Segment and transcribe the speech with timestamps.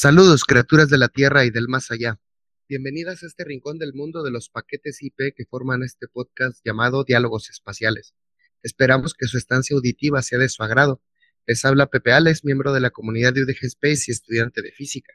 [0.00, 2.20] Saludos, criaturas de la Tierra y del más allá.
[2.68, 7.02] Bienvenidas a este rincón del mundo de los paquetes IP que forman este podcast llamado
[7.02, 8.14] Diálogos Espaciales.
[8.62, 11.02] Esperamos que su estancia auditiva sea de su agrado.
[11.48, 15.14] Les habla Pepe Alex, miembro de la comunidad de UDG Space y estudiante de física.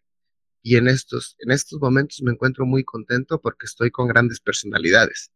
[0.61, 5.31] Y en estos, en estos momentos me encuentro muy contento porque estoy con grandes personalidades.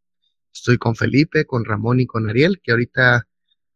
[0.52, 3.26] Estoy con Felipe, con Ramón y con Ariel, que ahorita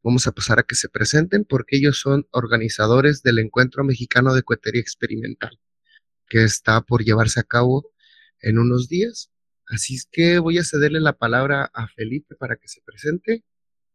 [0.02, 4.42] vamos a pasar a que se presenten porque ellos son organizadores del Encuentro Mexicano de
[4.42, 5.58] Cohetería Experimental,
[6.28, 7.90] que está por llevarse a cabo
[8.40, 9.30] en unos días.
[9.66, 13.44] Así es que voy a cederle la palabra a Felipe para que se presente.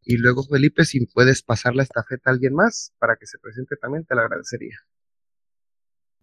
[0.04, 3.76] Y luego, Felipe, si puedes pasar la estafeta a alguien más para que se presente
[3.76, 4.78] también, te lo agradecería.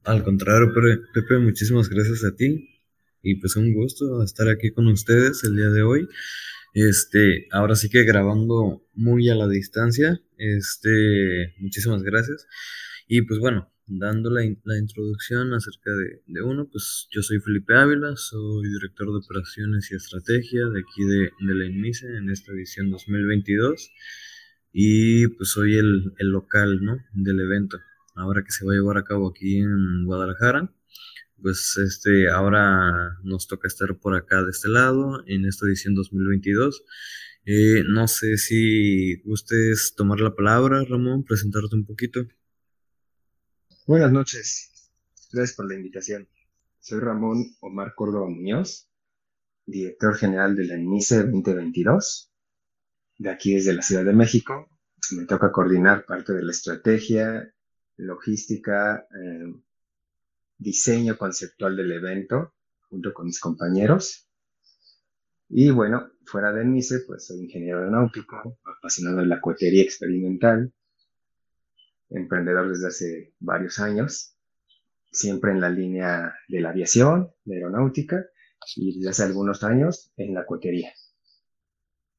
[0.05, 0.72] Al contrario,
[1.12, 2.82] Pepe, muchísimas gracias a ti.
[3.22, 6.08] Y pues un gusto estar aquí con ustedes el día de hoy.
[6.75, 10.20] Este, ahora sí que grabando muy a la distancia.
[10.36, 12.47] Este, muchísimas gracias.
[13.06, 15.91] Y pues bueno, dando la, introducción acerca
[16.27, 21.05] de, uno, pues yo soy Felipe Ávila, soy director de operaciones y estrategia de aquí
[21.05, 23.91] de, la INMISE en esta edición 2022.
[24.73, 26.99] Y pues soy el, el local, ¿no?
[27.12, 27.79] Del evento.
[28.17, 30.73] Ahora que se va a llevar a cabo aquí en Guadalajara
[31.45, 36.83] pues este, ahora nos toca estar por acá de este lado en esta edición 2022.
[37.45, 42.27] Eh, no sé si gustes tomar la palabra, Ramón, presentarte un poquito.
[43.87, 44.72] Buenas noches,
[45.31, 46.27] gracias por la invitación.
[46.81, 48.89] Soy Ramón Omar Córdoba Muñoz,
[49.67, 52.33] director general de la NICE 2022,
[53.19, 54.71] de aquí desde la Ciudad de México.
[55.11, 57.53] Me toca coordinar parte de la estrategia,
[57.99, 59.53] logística, eh,
[60.56, 62.55] diseño conceptual del evento
[62.89, 64.31] junto con mis compañeros.
[65.50, 70.73] Y bueno, fuera de MICE, pues soy ingeniero aeronáutico, apasionado de la cohetería experimental,
[72.19, 74.36] emprendedor desde hace varios años,
[75.10, 78.25] siempre en la línea de la aviación, de aeronáutica,
[78.76, 80.92] y desde hace algunos años en la cohetería.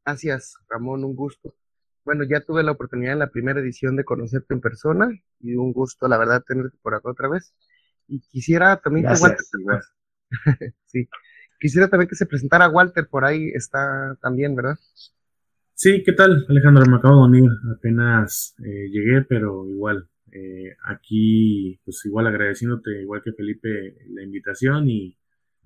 [0.05, 1.55] Gracias, Ramón, un gusto.
[2.03, 5.73] Bueno, ya tuve la oportunidad en la primera edición de conocerte en persona y un
[5.73, 7.55] gusto, la verdad, tenerte por acá otra vez.
[8.07, 9.43] Y quisiera también que Walter,
[10.85, 11.09] sí,
[11.59, 14.77] quisiera también que se presentara Walter, por ahí está también, ¿verdad?
[15.75, 16.85] Sí, ¿qué tal, Alejandro?
[16.89, 23.21] Me acabo de unir, apenas eh, llegué, pero igual, eh, aquí, pues igual agradeciéndote, igual
[23.23, 25.17] que Felipe, la invitación y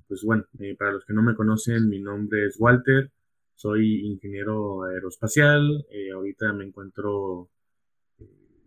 [0.08, 3.12] pues bueno, eh, para los que no me conocen, mi nombre es Walter,
[3.56, 7.50] soy ingeniero aeroespacial, ahorita me encuentro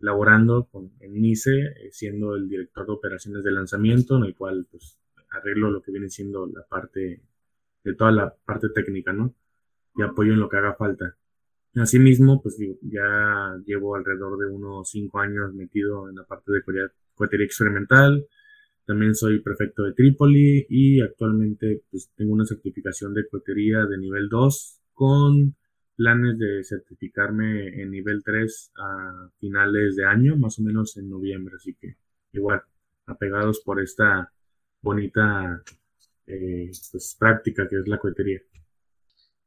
[0.03, 4.67] laborando con, en NICE, eh, siendo el director de operaciones de lanzamiento, en el cual
[4.69, 4.99] pues
[5.31, 7.21] arreglo lo que viene siendo la parte
[7.83, 9.33] de toda la parte técnica, ¿no?
[9.95, 11.17] Y apoyo en lo que haga falta.
[11.75, 16.61] Asimismo, pues ya llevo alrededor de unos cinco años metido en la parte de
[17.15, 18.27] cohetería experimental.
[18.85, 24.29] También soy prefecto de Trípoli y actualmente pues tengo una certificación de cohetería de nivel
[24.29, 25.55] 2 con
[25.95, 31.55] planes de certificarme en nivel 3 a finales de año, más o menos en noviembre,
[31.55, 31.95] así que
[32.33, 32.61] igual,
[33.05, 34.31] apegados por esta
[34.81, 35.63] bonita
[36.27, 38.41] eh, pues, práctica que es la cohetería.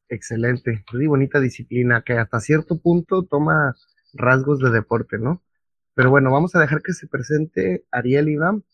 [0.08, 3.74] Excelente, muy bonita disciplina que hasta cierto punto toma
[4.12, 5.42] rasgos de deporte, ¿no?
[5.94, 8.64] Pero bueno, vamos a dejar que se presente Ariel Iván.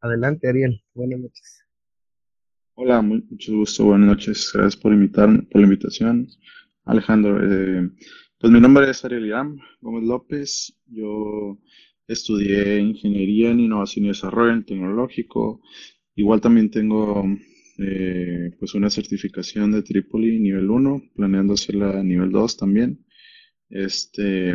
[0.00, 0.82] Adelante, Ariel.
[0.92, 1.64] Buenas noches.
[2.74, 3.86] Hola, mucho gusto.
[3.86, 4.50] Buenas noches.
[4.52, 6.28] Gracias por invitarme, por la invitación.
[6.84, 7.90] Alejandro, eh,
[8.38, 10.76] pues mi nombre es Ariel Iram Gómez López.
[10.86, 11.58] Yo
[12.06, 15.62] estudié Ingeniería en Innovación y Desarrollo Tecnológico.
[16.14, 17.24] Igual también tengo
[17.78, 23.04] eh, pues una certificación de Trípoli nivel 1, planeando hacerla nivel 2 también.
[23.68, 24.54] Este,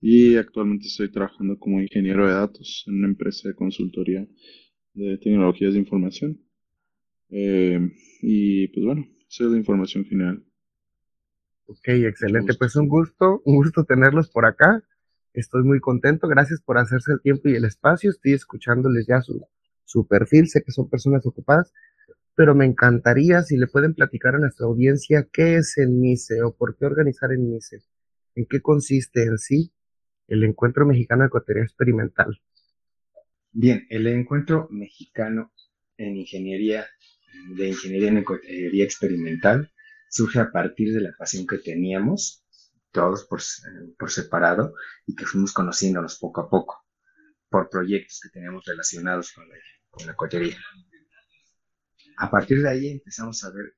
[0.00, 4.26] y actualmente estoy trabajando como ingeniero de datos en una empresa de consultoría
[4.94, 6.40] de tecnologías de información.
[7.30, 7.80] Eh,
[8.20, 10.44] y pues bueno, esa es la información general.
[11.66, 12.54] Ok, excelente.
[12.54, 14.82] Pues un gusto, un gusto tenerlos por acá.
[15.32, 16.28] Estoy muy contento.
[16.28, 18.10] Gracias por hacerse el tiempo y el espacio.
[18.10, 19.46] Estoy escuchándoles ya su,
[19.84, 20.48] su perfil.
[20.48, 21.72] Sé que son personas ocupadas,
[22.34, 26.56] pero me encantaría si le pueden platicar a nuestra audiencia qué es el NICE o
[26.56, 27.82] por qué organizar el NICE.
[28.34, 29.72] ¿En qué consiste en sí
[30.28, 32.40] el Encuentro Mexicano de Cotería Experimental?
[33.54, 35.52] Bien, el encuentro mexicano
[35.98, 36.86] en ingeniería,
[37.54, 38.24] de ingeniería en
[38.80, 39.70] experimental,
[40.08, 42.46] surge a partir de la pasión que teníamos,
[42.92, 43.40] todos por,
[43.98, 44.74] por separado,
[45.06, 46.86] y que fuimos conociéndonos poco a poco,
[47.50, 49.54] por proyectos que teníamos relacionados con la,
[49.90, 50.56] con la cotería.
[52.22, 53.74] A partir de ahí empezamos a ver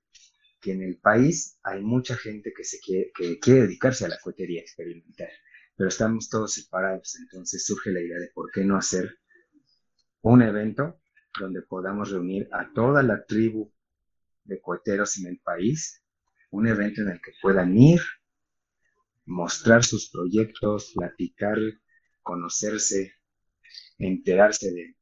[0.60, 4.20] que en el país hay mucha gente que, se quiere, que quiere dedicarse a la
[4.20, 5.30] cotería experimental,
[5.74, 9.18] pero estamos todos separados, entonces surge la idea de por qué no hacer
[10.20, 11.00] un evento
[11.40, 13.72] donde podamos reunir a toda la tribu
[14.44, 16.04] de coheteros en el país,
[16.50, 18.02] un evento en el que puedan ir,
[19.24, 21.56] mostrar sus proyectos, platicar,
[22.20, 23.14] conocerse,
[23.96, 24.96] enterarse de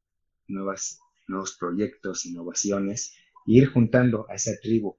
[0.46, 3.16] nuevas, nuevos proyectos, innovaciones,
[3.46, 4.96] e ir juntando a esa tribu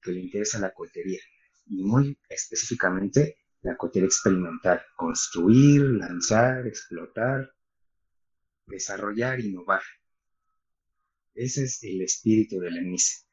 [0.00, 1.20] que le interesa la cohetería
[1.66, 7.52] y muy específicamente la cohetería experimental, construir, lanzar, explotar,
[8.66, 9.82] desarrollar, innovar.
[11.34, 13.26] Ese es el espíritu de la MISE.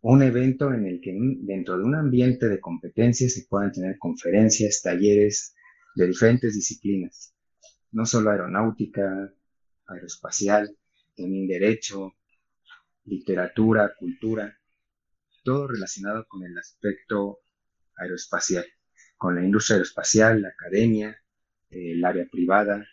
[0.00, 4.82] Un evento en el que dentro de un ambiente de competencias se puedan tener conferencias,
[4.82, 5.54] talleres
[5.96, 7.34] de diferentes disciplinas,
[7.90, 9.32] no solo aeronáutica,
[9.86, 10.76] aeroespacial,
[11.16, 12.14] también derecho,
[13.08, 14.56] literatura, cultura,
[15.44, 17.40] todo relacionado con el aspecto
[17.96, 18.66] aeroespacial,
[19.16, 21.16] con la industria aeroespacial, la academia,
[21.70, 22.86] el área privada,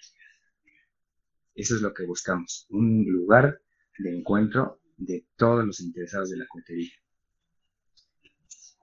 [1.53, 3.61] eso es lo que buscamos, un lugar
[3.97, 6.91] de encuentro de todos los interesados de la cohetería.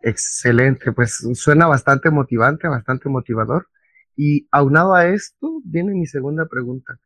[0.03, 3.69] Excelente, pues suena bastante motivante, bastante motivador.
[4.17, 6.99] Y aunado a esto, viene mi segunda pregunta.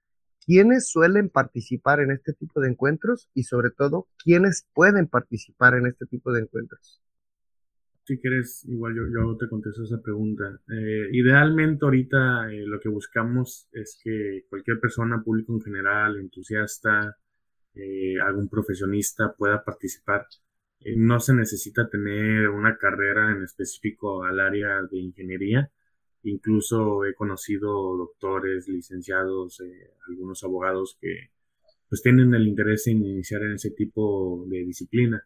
[0.47, 5.89] ¿Quiénes suelen participar en este tipo de encuentros y sobre todo, quiénes pueden participar en
[5.89, 7.03] este tipo de encuentros?
[8.05, 10.45] Si quieres, igual yo, te contesto esa pregunta.
[10.71, 17.17] Eh, idealmente ahorita eh, lo que buscamos es que cualquier persona, público en general, entusiasta,
[17.75, 20.27] eh, algún profesionista pueda participar.
[20.97, 25.69] no se necesita tener una carrera en específico al área de ingeniería.
[26.27, 29.63] Incluso he conocido doctores, licenciados,
[30.09, 31.31] algunos abogados que
[31.89, 35.25] pues tienen el interés en iniciar en ese tipo de disciplina.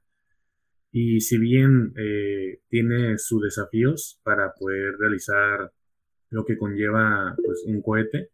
[0.93, 5.73] Y si bien eh, tiene sus desafíos para poder realizar
[6.29, 8.31] lo que conlleva pues, un cohete,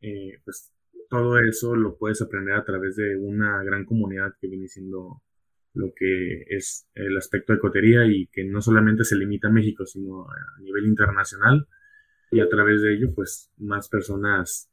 [0.00, 0.72] eh, pues
[1.10, 5.22] todo eso lo puedes aprender a través de una gran comunidad que viene siendo
[5.74, 9.84] lo que es el aspecto de cotería y que no solamente se limita a México,
[9.84, 11.68] sino a nivel internacional
[12.30, 14.70] y a través de ello pues más personas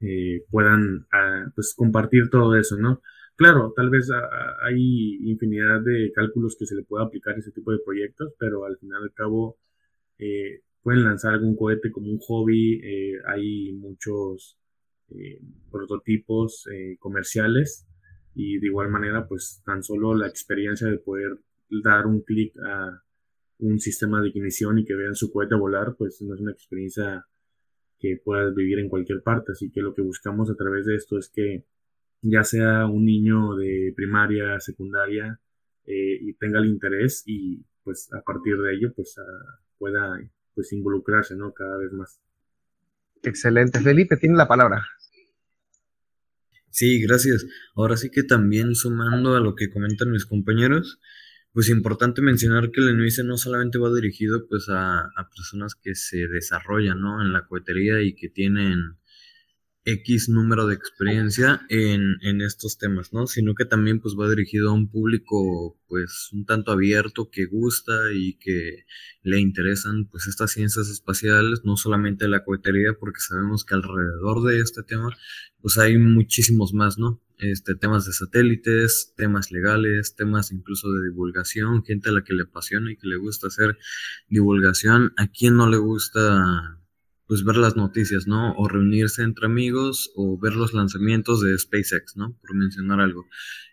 [0.00, 3.02] eh, puedan ah, pues compartir todo eso, ¿no?
[3.36, 4.08] Claro, tal vez
[4.62, 8.64] hay infinidad de cálculos que se le pueda aplicar a ese tipo de proyectos, pero
[8.64, 9.58] al final al cabo
[10.18, 14.58] eh, pueden lanzar algún cohete como un hobby, eh, hay muchos
[15.70, 16.66] prototipos
[16.98, 17.86] comerciales
[18.34, 21.38] y de igual manera pues tan solo la experiencia de poder
[21.70, 23.02] dar un clic a
[23.58, 27.26] un sistema de ignición y que vean su cohete volar pues no es una experiencia
[27.98, 31.18] que puedas vivir en cualquier parte, así que lo que buscamos a través de esto
[31.18, 31.64] es que
[32.20, 35.40] ya sea un niño de primaria, secundaria,
[35.86, 39.16] eh, y tenga el interés y pues a partir de ello pues
[39.78, 40.18] pueda
[40.54, 41.52] pues involucrarse, ¿no?
[41.52, 42.20] Cada vez más.
[43.22, 43.80] Excelente.
[43.80, 44.84] Felipe, tiene la palabra.
[46.70, 47.46] Sí, gracias.
[47.74, 51.00] Ahora sí que también sumando a lo que comentan mis compañeros,
[51.56, 55.94] pues importante mencionar que el ENUICE no solamente va dirigido pues a, a personas que
[55.94, 57.22] se desarrollan, ¿no?
[57.22, 58.98] En la cohetería y que tienen
[59.86, 63.28] X número de experiencia en, en, estos temas, ¿no?
[63.28, 67.92] Sino que también pues va dirigido a un público pues un tanto abierto que gusta
[68.12, 68.84] y que
[69.22, 74.58] le interesan pues estas ciencias espaciales, no solamente la cohetería, porque sabemos que alrededor de
[74.58, 75.16] este tema
[75.60, 77.22] pues hay muchísimos más, ¿no?
[77.38, 82.42] Este, temas de satélites, temas legales, temas incluso de divulgación, gente a la que le
[82.42, 83.78] apasiona y que le gusta hacer
[84.28, 86.80] divulgación, a quien no le gusta
[87.26, 88.52] pues ver las noticias, ¿no?
[88.54, 92.38] O reunirse entre amigos o ver los lanzamientos de SpaceX, ¿no?
[92.40, 93.26] Por mencionar algo.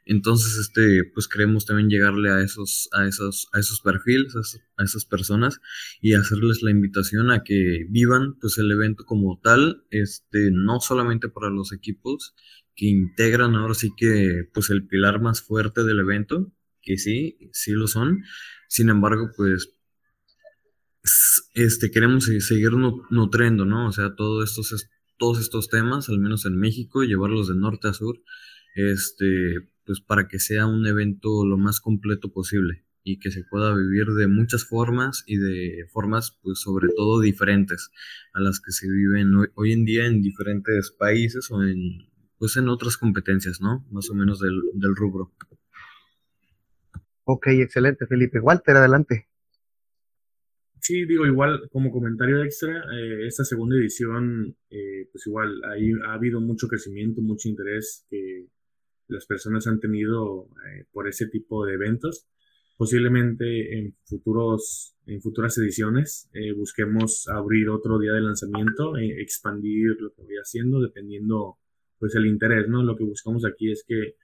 [0.05, 4.36] Entonces, este, pues queremos también llegarle a esos, a esos, a esos perfiles,
[4.77, 5.60] a, esas personas
[6.01, 11.29] y hacerles la invitación a que vivan, pues, el evento como tal, este, no solamente
[11.29, 12.36] para los equipos
[12.75, 17.72] que integran ahora sí que, pues, el pilar más fuerte del evento, que sí, sí
[17.72, 18.24] lo son.
[18.67, 19.75] Sin embargo, pues
[21.53, 23.88] este, queremos seguir nutriendo, ¿no?
[23.88, 27.93] O sea, todos estos, todos estos temas, al menos en México, llevarlos de norte a
[27.93, 28.19] sur,
[28.75, 33.75] este, pues para que sea un evento lo más completo posible y que se pueda
[33.75, 37.91] vivir de muchas formas y de formas, pues sobre todo diferentes
[38.33, 42.07] a las que se viven hoy, en día en diferentes países o en
[42.38, 43.86] pues en otras competencias, ¿no?
[43.89, 45.31] Más o menos del, del rubro.
[47.24, 48.39] Ok, excelente, Felipe.
[48.41, 49.29] Walter, adelante.
[50.86, 56.13] Sí, digo, igual como comentario extra, eh, esta segunda edición, eh, pues igual ahí ha
[56.13, 58.48] habido mucho crecimiento, mucho interés que
[59.08, 62.28] las personas han tenido eh, por ese tipo de eventos.
[62.75, 70.24] Posiblemente en futuros, en futuras ediciones busquemos abrir otro día de lanzamiento, expandir lo que
[70.24, 71.60] voy haciendo, dependiendo
[72.00, 72.84] pues el interés, ¿no?
[72.84, 74.16] Lo que buscamos aquí es que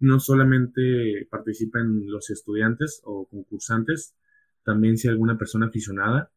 [0.00, 4.16] no solamente participen los estudiantes o concursantes,
[4.64, 6.30] también si alguna persona aficionada,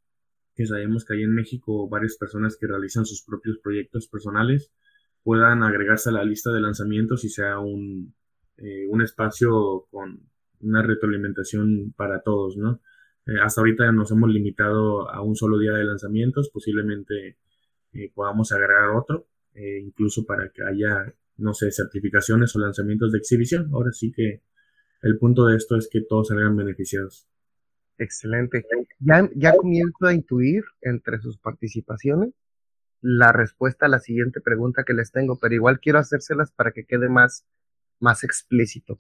[0.56, 4.72] que sabemos que hay en México varias personas que realizan sus propios proyectos personales,
[5.24, 8.14] puedan agregarse a la lista de lanzamientos y sea un,
[8.58, 10.20] eh, un espacio con
[10.62, 12.82] una retroalimentación para todos, ¿no?
[13.26, 17.38] Eh, hasta ahorita nos hemos limitado a un solo día de lanzamientos, posiblemente
[17.94, 23.70] eh, podamos agregar otro, incluso para que haya, no sé, certificaciones o lanzamientos de exhibición.
[23.74, 24.42] Ahora sí que
[25.02, 27.28] el punto de esto es que todos salgan beneficiados.
[28.02, 28.66] Excelente.
[28.98, 32.32] Ya, ya comienzo a intuir entre sus participaciones
[33.00, 36.86] la respuesta a la siguiente pregunta que les tengo, pero igual quiero hacérselas para que
[36.86, 37.46] quede más,
[38.00, 38.98] más explícito.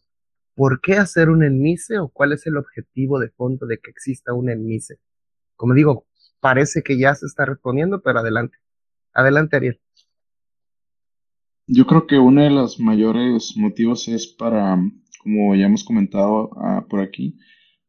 [0.53, 4.33] ¿Por qué hacer un enmise o cuál es el objetivo de fondo de que exista
[4.33, 4.99] un enmise?
[5.55, 6.05] Como digo,
[6.39, 8.59] parece que ya se está respondiendo, pero adelante.
[9.13, 9.81] Adelante, Ariel.
[11.65, 14.77] Yo creo que uno de los mayores motivos es para,
[15.23, 17.39] como ya hemos comentado ah, por aquí,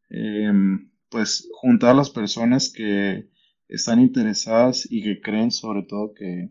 [0.09, 3.29] em, pues juntar a las personas que
[3.69, 6.49] están interesadas y que creen sobre todo que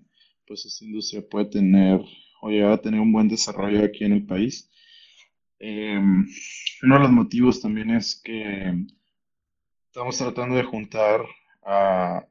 [0.47, 1.99] pues esta industria puede tener
[2.41, 4.69] o llegar a tener un buen desarrollo aquí en el país.
[5.59, 6.25] Em,
[6.83, 8.73] uno de los motivos también es que
[9.87, 11.21] estamos tratando de juntar
[11.63, 12.25] a,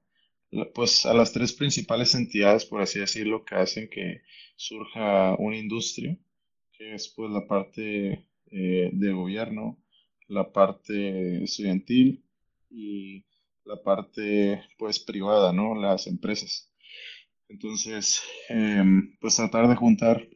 [0.75, 4.22] pues, a las tres principales entidades, por así decirlo, que hacen que
[4.56, 6.16] surja una industria,
[6.72, 9.78] que es pues la parte eh, de gobierno,
[10.30, 12.25] la parte estudiantil
[12.70, 13.25] y
[13.64, 15.75] la parte pues privada, ¿no?
[15.75, 16.72] Las empresas.
[17.49, 20.26] Entonces, em, pues tratar de juntar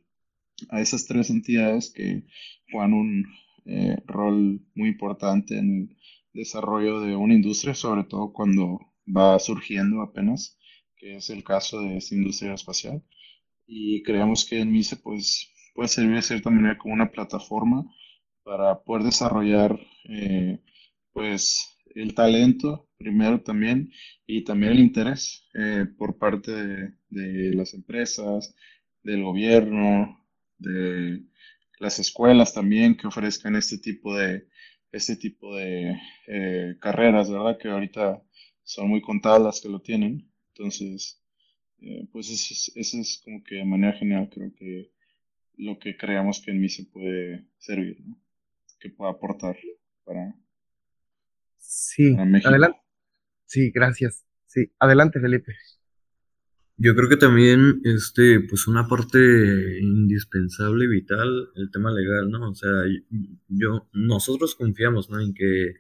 [0.71, 2.25] a esas tres entidades que
[2.71, 3.25] juegan un
[3.67, 5.97] eh, rol muy importante en el
[6.33, 10.59] desarrollo de una industria, sobre todo cuando va surgiendo apenas,
[10.97, 13.03] que es el caso de esta industria espacial.
[13.67, 17.87] Y creemos que el MISE pues, puede servir de cierta manera como una plataforma
[18.45, 20.61] para poder desarrollar eh,
[21.13, 23.91] pues el talento primero también
[24.27, 28.55] y también el interés eh, por parte de, las empresas,
[29.03, 30.25] del gobierno,
[30.59, 31.23] de
[31.79, 34.47] las escuelas también que ofrezcan este tipo de
[34.93, 35.97] este tipo de
[36.29, 37.59] eh, carreras, ¿verdad?
[37.59, 38.23] Que ahorita
[38.63, 40.31] son muy contadas las que lo tienen.
[40.55, 41.21] Entonces,
[42.13, 44.93] pues ese es, como que de manera general creo que
[45.57, 48.25] lo que creamos que en mí se puede servir, ¿no?
[48.85, 49.57] Que pueda aportar
[50.05, 50.35] para,
[51.57, 52.15] sí,
[52.45, 52.79] Adelante.
[53.47, 54.25] Sí, gracias.
[54.47, 55.55] Sí, adelante, Felipe.
[56.77, 59.19] Yo creo que también, este, pues una parte
[59.81, 62.51] indispensable y vital, el tema legal, ¿no?
[62.51, 62.69] O sea,
[63.49, 65.21] yo, nosotros confiamos, ¿no?
[65.21, 65.77] En que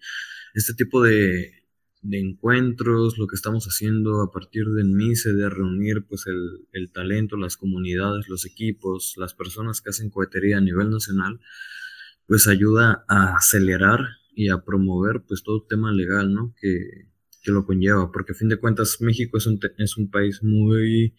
[0.55, 1.53] este tipo de,
[2.01, 6.91] de encuentros, lo que estamos haciendo a partir del MISE, de reunir pues el, el
[6.91, 11.41] talento, las comunidades, los equipos, las personas que hacen cohetería a nivel nacional,
[12.27, 14.01] pues ayuda a acelerar
[14.35, 16.55] y a promover pues todo tema legal, ¿no?
[16.61, 17.11] Que,
[17.43, 21.15] que lo conlleva, porque a fin de cuentas México es un, es un país muy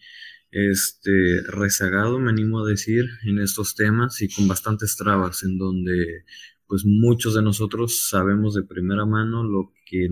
[0.50, 6.24] este, rezagado, me animo a decir, en estos temas y con bastantes trabas, en donde
[6.66, 10.08] pues muchos de nosotros sabemos de primera mano lo que,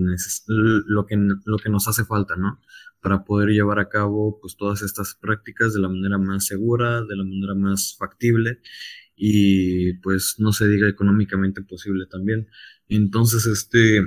[0.87, 2.61] lo que, lo que nos hace falta, ¿no?
[3.01, 7.15] Para poder llevar a cabo pues todas estas prácticas de la manera más segura, de
[7.17, 8.61] la manera más factible
[9.15, 12.47] y pues no se diga económicamente posible también.
[12.87, 14.01] Entonces, este,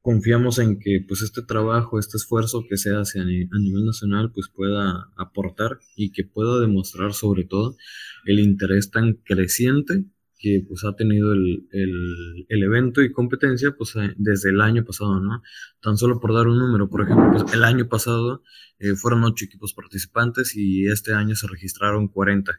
[0.00, 4.48] confiamos en que pues este trabajo, este esfuerzo que se hace a, nivel nacional pues
[4.48, 7.76] pueda aportar y que pueda demostrar sobre todo
[8.24, 10.04] el interés tan creciente
[10.38, 15.20] que pues ha tenido el, el, evento y competencia pues eh, desde el año pasado,
[15.20, 15.42] ¿no?
[15.82, 18.42] Tan solo por dar un número, por ejemplo, pues el año pasado
[18.78, 22.52] eh, fueron ocho equipos participantes y este año se registraron 40.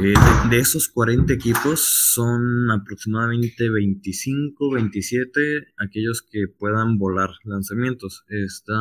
[0.00, 0.14] Eh,
[0.50, 1.80] de, esos 40 equipos
[2.14, 5.40] son aproximadamente 25, 27
[5.78, 8.24] aquellos que puedan volar lanzamientos.
[8.28, 8.72] Esta,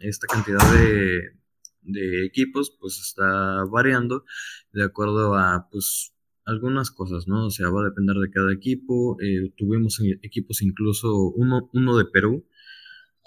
[0.00, 1.40] esta cantidad de,
[1.82, 4.24] de equipos pues está variando
[4.72, 6.12] de acuerdo a pues
[6.44, 7.46] algunas cosas, ¿no?
[7.46, 9.16] O sea, va a depender de cada equipo.
[9.20, 12.46] Eh, tuvimos equipos incluso uno, uno de Perú,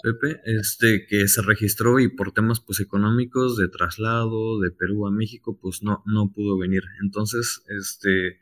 [0.04, 5.10] Pepe, este que se registró y por temas pues económicos de traslado de Perú a
[5.10, 6.82] México pues no no pudo venir.
[7.02, 8.38] Entonces, este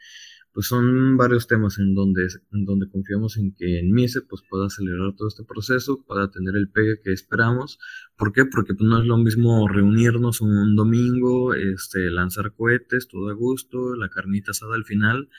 [0.53, 4.67] pues son varios temas en donde, en donde confiamos en que en MISE pues pueda
[4.67, 7.79] acelerar todo este proceso, pueda tener el pegue que esperamos.
[8.17, 8.45] ¿Por qué?
[8.45, 13.95] Porque pues, no es lo mismo reunirnos un domingo, este, lanzar cohetes, todo a gusto,
[13.95, 15.31] la carnita asada al final,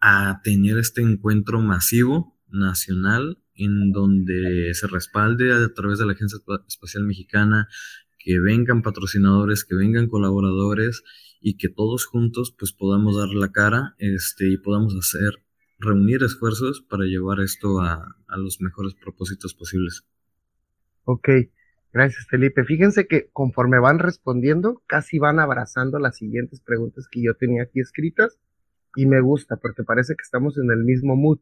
[0.00, 6.38] a tener este encuentro masivo nacional en donde se respalde a través de la Agencia
[6.66, 7.68] Espacial Mexicana,
[8.18, 11.02] que vengan patrocinadores, que vengan colaboradores
[11.40, 15.42] y que todos juntos pues podamos dar la cara este, y podamos hacer,
[15.78, 20.04] reunir esfuerzos para llevar esto a, a los mejores propósitos posibles.
[21.04, 21.28] Ok,
[21.92, 22.64] gracias Felipe.
[22.64, 27.80] Fíjense que conforme van respondiendo, casi van abrazando las siguientes preguntas que yo tenía aquí
[27.80, 28.38] escritas
[28.96, 31.38] y me gusta porque parece que estamos en el mismo mood.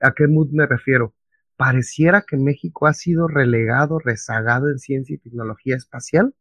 [0.00, 1.14] ¿A qué mood me refiero?
[1.58, 6.32] Pareciera que México ha sido relegado, rezagado en ciencia y tecnología espacial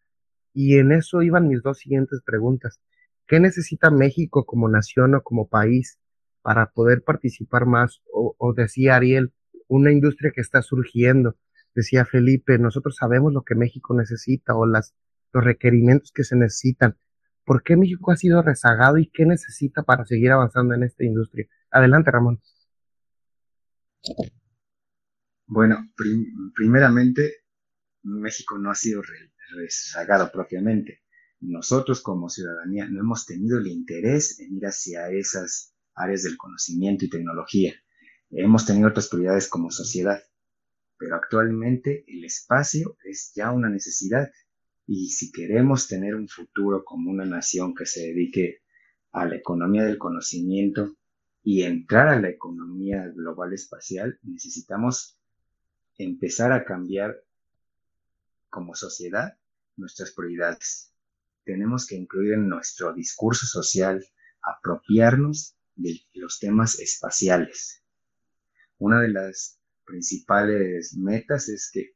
[0.53, 2.79] y en eso iban mis dos siguientes preguntas.
[3.25, 6.00] ¿Qué necesita México como nación o como país
[6.43, 8.03] para poder participar más?
[8.12, 9.33] O, decía Ariel,
[9.67, 11.36] una industria que está surgiendo.
[11.74, 14.93] Decía Felipe, nosotros sabemos lo que México necesita o los
[15.33, 16.95] requerimientos que se necesitan.
[17.43, 21.47] ¿Por qué México ha sido rezagado y qué necesita para seguir avanzando en esta industria?
[21.71, 22.39] Adelante, Ramón.
[25.50, 25.89] Bueno,
[26.54, 27.46] primeramente,
[28.04, 29.01] México no ha sido
[29.56, 31.04] rezagado propiamente.
[31.39, 37.06] Nosotros como ciudadanía no hemos tenido el interés en ir hacia esas áreas del conocimiento
[37.06, 37.74] y tecnología.
[38.30, 40.22] Hemos tenido otras prioridades como sociedad,
[40.98, 44.30] pero actualmente el espacio es ya una necesidad
[44.86, 48.63] y si queremos tener un futuro como una nación que se dedique
[49.13, 50.98] a la economía del conocimiento
[51.42, 55.16] y entrar a la economía global espacial, necesitamos
[55.98, 57.24] empezar a cambiar
[58.50, 59.38] como sociedad
[59.75, 60.94] nuestras prioridades.
[61.44, 64.05] Tenemos que incluir en nuestro discurso social
[64.42, 67.83] apropiarnos de los temas espaciales.
[68.79, 71.96] Una de las principales metas es que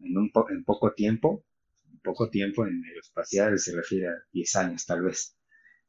[0.00, 1.44] en, un en poco tiempo,
[1.90, 5.36] en poco tiempo en el espacial se refiere a 10 años tal vez,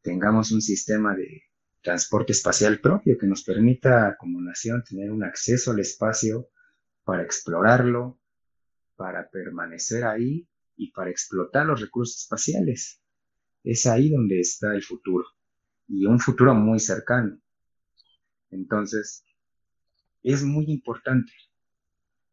[0.02, 1.44] tengamos un sistema de
[1.82, 6.50] transporte espacial propio que nos permita como nación tener un acceso al espacio
[7.08, 8.20] para explorarlo,
[8.98, 13.02] para permanecer ahí y para explotar los recursos espaciales.
[13.64, 15.24] Es ahí donde está el futuro
[15.88, 17.40] y un futuro muy cercano.
[18.50, 19.24] Entonces,
[20.22, 21.32] es muy importante,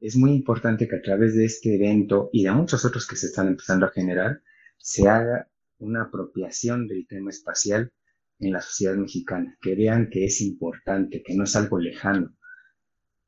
[0.01, 3.27] es muy importante que a través de este evento y de muchos otros que se
[3.27, 4.43] están empezando a generar,
[4.77, 7.93] se haga una apropiación del tema espacial
[8.41, 12.35] en la sociedad mexicana, que vean que es importante, que no es algo lejano,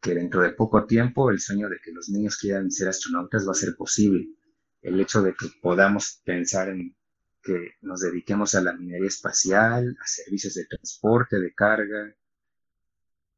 [0.07, 3.51] que dentro de poco tiempo el sueño de que los niños quieran ser astronautas va
[3.51, 4.29] a ser posible.
[4.81, 6.97] El hecho de que podamos pensar en
[7.43, 12.15] que nos dediquemos a la minería espacial, a servicios de transporte, de carga,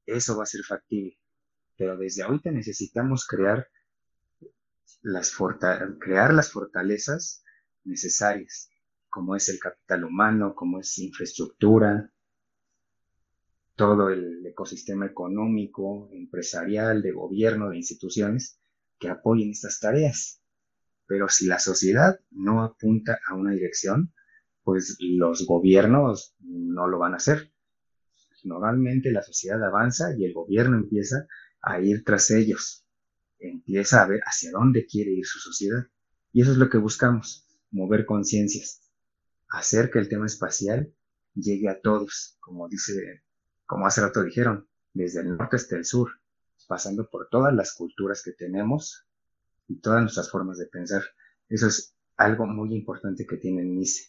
[0.04, 1.18] eso va a ser factible.
[1.78, 3.66] Pero desde ahorita necesitamos crear
[5.00, 5.34] las,
[6.00, 7.44] crear las fortalezas
[7.84, 8.68] necesarias,
[9.08, 12.12] como es el capital humano, como es infraestructura,
[13.78, 18.58] todo el ecosistema económico, empresarial, de gobierno, de instituciones
[18.98, 20.42] que apoyen estas tareas.
[21.06, 24.12] Pero si la sociedad no apunta a una dirección,
[24.64, 27.52] pues los gobiernos no lo van a hacer.
[28.42, 31.28] Normalmente la sociedad avanza y el gobierno empieza
[31.62, 32.84] a ir tras ellos,
[33.38, 35.86] empieza a ver hacia dónde quiere ir su sociedad.
[36.32, 38.82] Y eso es lo que buscamos, mover conciencias,
[39.48, 40.92] hacer que el tema espacial
[41.34, 43.22] llegue a todos, como dice
[43.68, 46.10] como hace rato dijeron, desde el norte hasta el sur,
[46.66, 49.06] pasando por todas las culturas que tenemos
[49.68, 51.02] y todas nuestras formas de pensar.
[51.50, 54.08] Eso es algo muy importante que tiene NICE.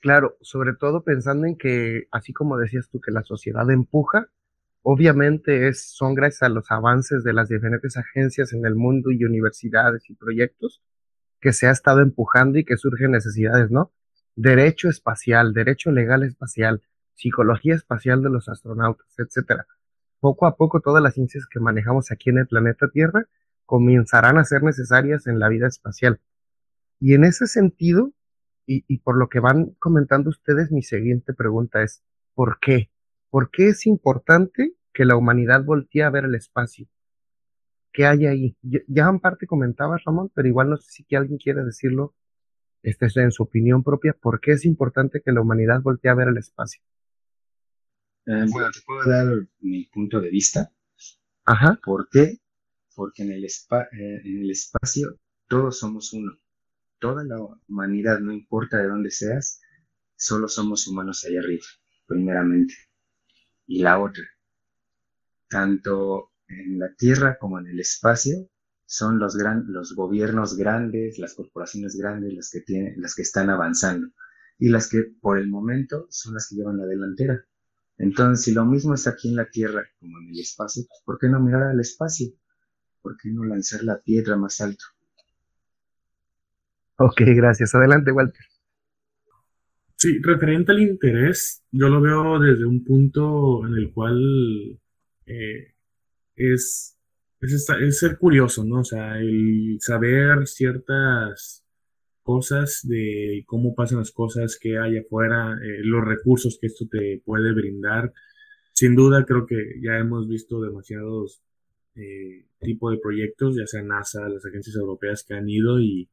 [0.00, 4.30] Claro, sobre todo pensando en que, así como decías tú, que la sociedad empuja,
[4.80, 9.26] obviamente es, son gracias a los avances de las diferentes agencias en el mundo y
[9.26, 10.80] universidades y proyectos
[11.38, 13.92] que se ha estado empujando y que surgen necesidades, ¿no?
[14.36, 16.82] Derecho espacial, derecho legal espacial,
[17.22, 19.66] psicología espacial de los astronautas, etcétera.
[20.20, 23.26] Poco a poco todas las ciencias que manejamos aquí en el planeta Tierra
[23.66, 26.20] comenzarán a ser necesarias en la vida espacial.
[27.00, 28.12] Y en ese sentido,
[28.66, 32.02] y, por lo que van comentando ustedes, mi siguiente pregunta es,
[32.34, 32.90] ¿por qué?
[33.30, 36.86] ¿Por qué es importante que la humanidad voltee a ver el espacio?
[37.92, 38.56] ¿Qué hay ahí?
[38.62, 42.14] Ya, en parte comentaba Ramón, pero igual no sé si alguien quiere decirlo
[42.82, 46.14] este es en su opinión propia, ¿por qué es importante que la humanidad voltee a
[46.14, 46.82] ver el espacio?
[48.26, 49.26] Eh, bueno, te puedo dar
[49.60, 50.72] mi punto de vista.
[51.44, 51.78] Ajá.
[51.82, 52.42] ¿Por qué
[52.94, 56.38] porque en el, eh, en el espacio todos somos uno.
[56.98, 57.36] Toda la
[57.68, 59.60] humanidad, no importa de dónde seas,
[60.16, 61.64] solo somos humanos allá arriba,
[62.06, 62.74] primeramente.
[63.66, 64.24] Y la otra,
[65.48, 68.48] tanto en la Tierra como en el espacio,
[68.86, 73.48] son los, gran, los gobiernos grandes, las corporaciones grandes las que, tienen, las que están
[73.48, 74.08] avanzando
[74.58, 77.44] y las que por el momento son las que llevan la delantera.
[78.02, 81.18] Entonces, si lo mismo está aquí en la Tierra como en el espacio, pues, ¿por
[81.20, 82.30] qué no mirar al espacio?
[83.00, 84.84] ¿Por qué no lanzar la piedra más alto?
[86.96, 87.76] Ok, gracias.
[87.76, 88.44] Adelante, Walter.
[89.94, 94.80] Sí, referente al interés, yo lo veo desde un punto en el cual
[95.26, 95.74] eh,
[96.34, 96.98] es,
[97.40, 98.80] es, ser curioso, ¿no?
[98.80, 101.61] O sea, el saber ciertas
[102.22, 107.22] cosas de cómo pasan las cosas que hay afuera, eh, los recursos que esto te
[107.24, 108.12] puede brindar.
[108.72, 111.42] Sin duda, creo que ya hemos visto demasiados
[111.94, 116.08] eh, tipos de proyectos, ya sea NASA, las agencias europeas que han ido y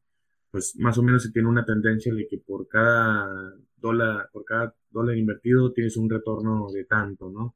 [0.52, 4.76] pues más o menos se tiene una tendencia de que por cada dólar, por cada
[4.92, 7.56] dólar invertido tienes un retorno de tanto, ¿no?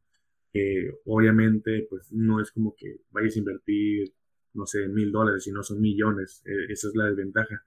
[0.51, 4.13] Que obviamente pues no es como que vayas a invertir,
[4.53, 7.63] no sé, mil dólares, sino son millones, e, esa es la desventaja.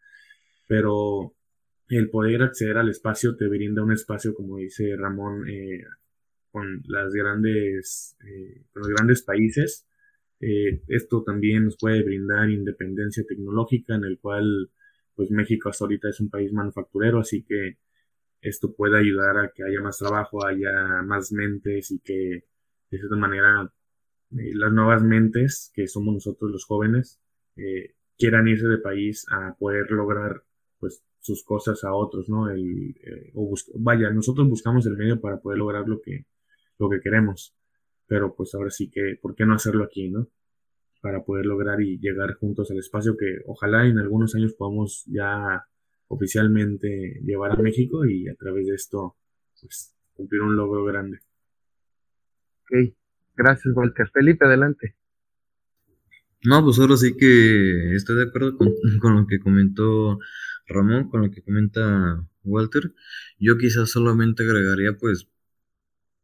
[0.66, 1.36] Pero
[1.88, 5.84] el poder acceder al espacio te brinda un espacio, como dice Ramón, eh,
[6.50, 9.86] con las grandes, eh, los grandes países.
[10.40, 14.70] Eh, esto también nos puede brindar independencia tecnológica en el cual
[15.14, 17.78] pues México hasta ahorita es un país manufacturero, así que
[18.42, 22.44] esto puede ayudar a que haya más trabajo, haya más mentes y que
[22.90, 23.72] de cierta manera
[24.30, 27.18] las nuevas mentes, que somos nosotros los jóvenes,
[28.18, 30.42] quieran irse de país a poder lograr
[30.78, 32.50] pues sus cosas a otros, ¿no?
[32.50, 36.26] El, eh, o vaya, nosotros buscamos el medio para poder lograr lo que,
[36.78, 37.54] lo que queremos,
[38.06, 40.28] pero pues ahora sí que, ¿por qué no hacerlo aquí, no?
[41.00, 45.66] Para poder lograr y llegar juntos al espacio que ojalá en algunos años podamos ya
[46.08, 49.16] oficialmente llevar a México y a través de esto
[49.60, 51.18] pues, cumplir un logro grande.
[52.62, 52.94] Ok,
[53.36, 54.08] gracias Walter.
[54.12, 54.96] Felipe, adelante.
[56.44, 58.68] No, pues ahora sí que estoy de acuerdo con,
[59.00, 60.18] con, lo que comentó
[60.66, 62.92] Ramón, con lo que comenta Walter.
[63.38, 65.28] Yo quizás solamente agregaría pues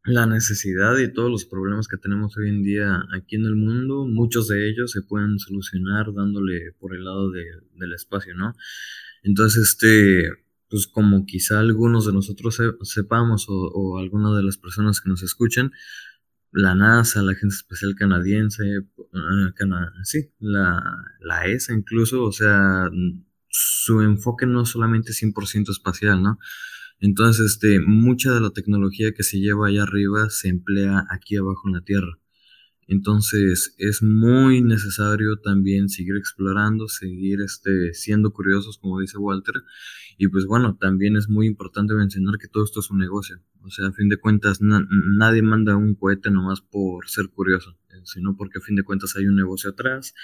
[0.05, 4.05] la necesidad y todos los problemas que tenemos hoy en día aquí en el mundo,
[4.07, 7.45] muchos de ellos se pueden solucionar dándole por el lado de,
[7.77, 8.55] del espacio, ¿no?
[9.23, 10.29] Entonces, este,
[10.69, 15.71] pues como quizá algunos de nosotros sepamos o, o de las personas que nos escuchan,
[16.53, 18.83] la NASA, la Agencia Espacial Canadiense, eh,
[20.05, 20.83] sí, la,
[21.21, 22.91] la ESA incluso, o sea,
[23.53, 26.39] su enfoque no solamente es 100% espacial, ¿no?
[27.01, 31.69] Entonces, este, mucha de la tecnología que se lleva allá arriba se emplea aquí abajo
[31.69, 32.19] en la Tierra.
[32.89, 39.55] Entonces es muy necesario también seguir explorando, seguir este, siendo curiosos, como dice Walter.
[40.19, 43.41] Y pues bueno, también es muy importante mencionar que todo esto es un negocio.
[43.63, 48.37] O sea, a fin de cuentas, nadie manda un cohete nomás por ser curioso, sino
[48.37, 50.15] porque a fin de cuentas hay un negocio atrás,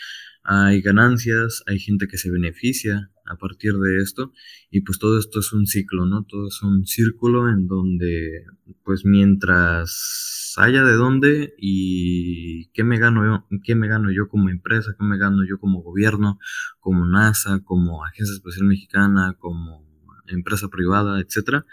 [0.43, 4.33] hay ganancias, hay gente que se beneficia a partir de esto.
[4.71, 6.25] Y pues todo esto es un ciclo, ¿no?
[6.25, 8.45] Todo es un círculo en donde,
[8.85, 14.49] pues mientras haya de dónde y qué me gano yo, qué me gano yo como
[14.49, 16.39] empresa, qué me gano yo como gobierno,
[16.81, 19.87] como NASA, como Agencia Espacial Mexicana, como
[20.27, 21.67] empresa privada, etcétera.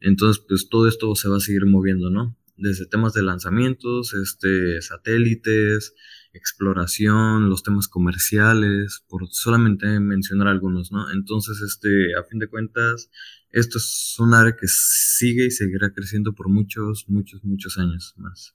[0.00, 2.36] Entonces, pues todo esto se va a seguir moviendo, ¿no?
[2.58, 5.94] Desde temas de lanzamientos, este, satélites,
[6.32, 11.10] exploración, los temas comerciales, por solamente mencionar algunos, ¿no?
[11.10, 13.10] Entonces, este, a fin de cuentas,
[13.50, 18.54] esto es un área que sigue y seguirá creciendo por muchos, muchos, muchos años más.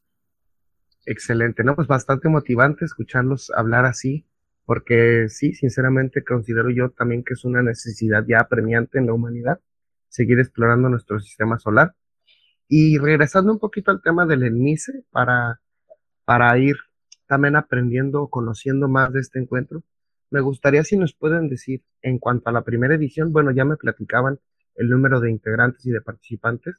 [1.05, 1.75] Excelente, ¿no?
[1.75, 4.25] Pues bastante motivante escucharlos hablar así,
[4.65, 9.59] porque sí, sinceramente considero yo también que es una necesidad ya apremiante en la humanidad,
[10.07, 11.95] seguir explorando nuestro sistema solar.
[12.75, 15.62] Y regresando un poquito al tema del ENICE, para,
[16.25, 16.75] para ir
[17.27, 19.83] también aprendiendo, conociendo más de este encuentro,
[20.31, 23.77] me gustaría si nos pueden decir, en cuanto a la primera edición, bueno, ya me
[23.77, 24.39] platicaban
[24.73, 26.73] el número de integrantes y de participantes,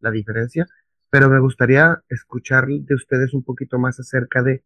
[0.00, 0.66] la diferencia,
[1.08, 4.64] pero me gustaría escuchar de ustedes un poquito más acerca de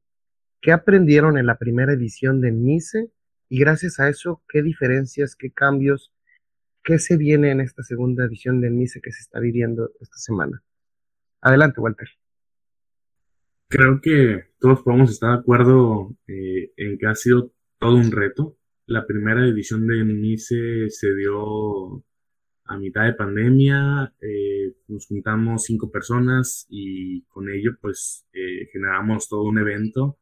[0.61, 3.09] qué aprendieron en la primera edición de NICE
[3.49, 6.13] y gracias a eso, qué diferencias, qué cambios,
[6.83, 10.61] qué se viene en esta segunda edición de NICE que se está viviendo esta semana.
[11.43, 12.09] Adelante, Walter.
[13.69, 18.57] Creo que todos podemos estar de acuerdo eh, en que ha sido todo un reto.
[18.87, 22.05] La primera edición de NICE se dio
[22.65, 29.29] a mitad de pandemia, eh, nos juntamos cinco personas y con ello pues eh, generamos
[29.29, 30.19] todo un evento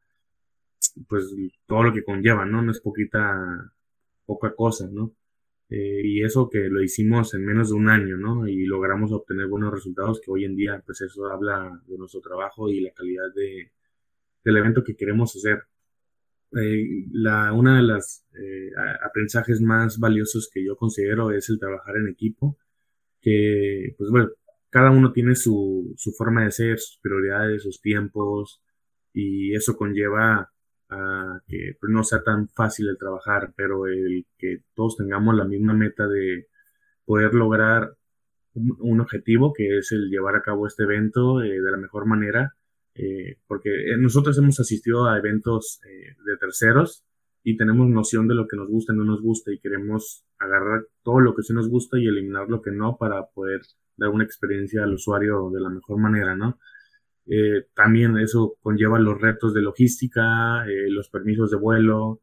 [1.09, 1.35] pues
[1.67, 2.63] todo lo que conlleva, ¿no?
[2.63, 3.73] No es poquita,
[4.27, 5.13] poca cosa, ¿no?
[5.71, 8.49] Eh, y eso que lo hicimos en menos de un año, ¿no?
[8.49, 12.69] Y logramos obtener buenos resultados que hoy en día, pues eso habla de nuestro trabajo
[12.69, 13.71] y la calidad de,
[14.45, 15.63] del evento que queremos hacer.
[16.57, 18.71] Eh, la, una de las eh,
[19.05, 22.59] aprendizajes más valiosos que yo considero es el trabajar en equipo,
[23.21, 24.31] que pues bueno,
[24.71, 28.61] cada uno tiene su, su forma de ser, sus prioridades, sus tiempos,
[29.13, 30.53] y eso conlleva
[30.91, 35.45] a que pues, no sea tan fácil el trabajar, pero el que todos tengamos la
[35.45, 36.49] misma meta de
[37.05, 37.95] poder lograr
[38.55, 42.55] un, objetivo, que es el llevar a cabo este evento eh, de la mejor manera,
[42.95, 47.05] eh, porque nosotros hemos asistido a eventos eh, de terceros
[47.43, 50.85] y tenemos noción de lo que nos gusta y no nos gusta y queremos agarrar
[51.03, 53.63] todo lo que sí nos gusta y eliminar lo que no para poder
[53.97, 56.59] dar una experiencia al usuario de la mejor manera, ¿no?
[57.33, 62.23] Eh, también eso conlleva los retos de logística, eh, los permisos de vuelo,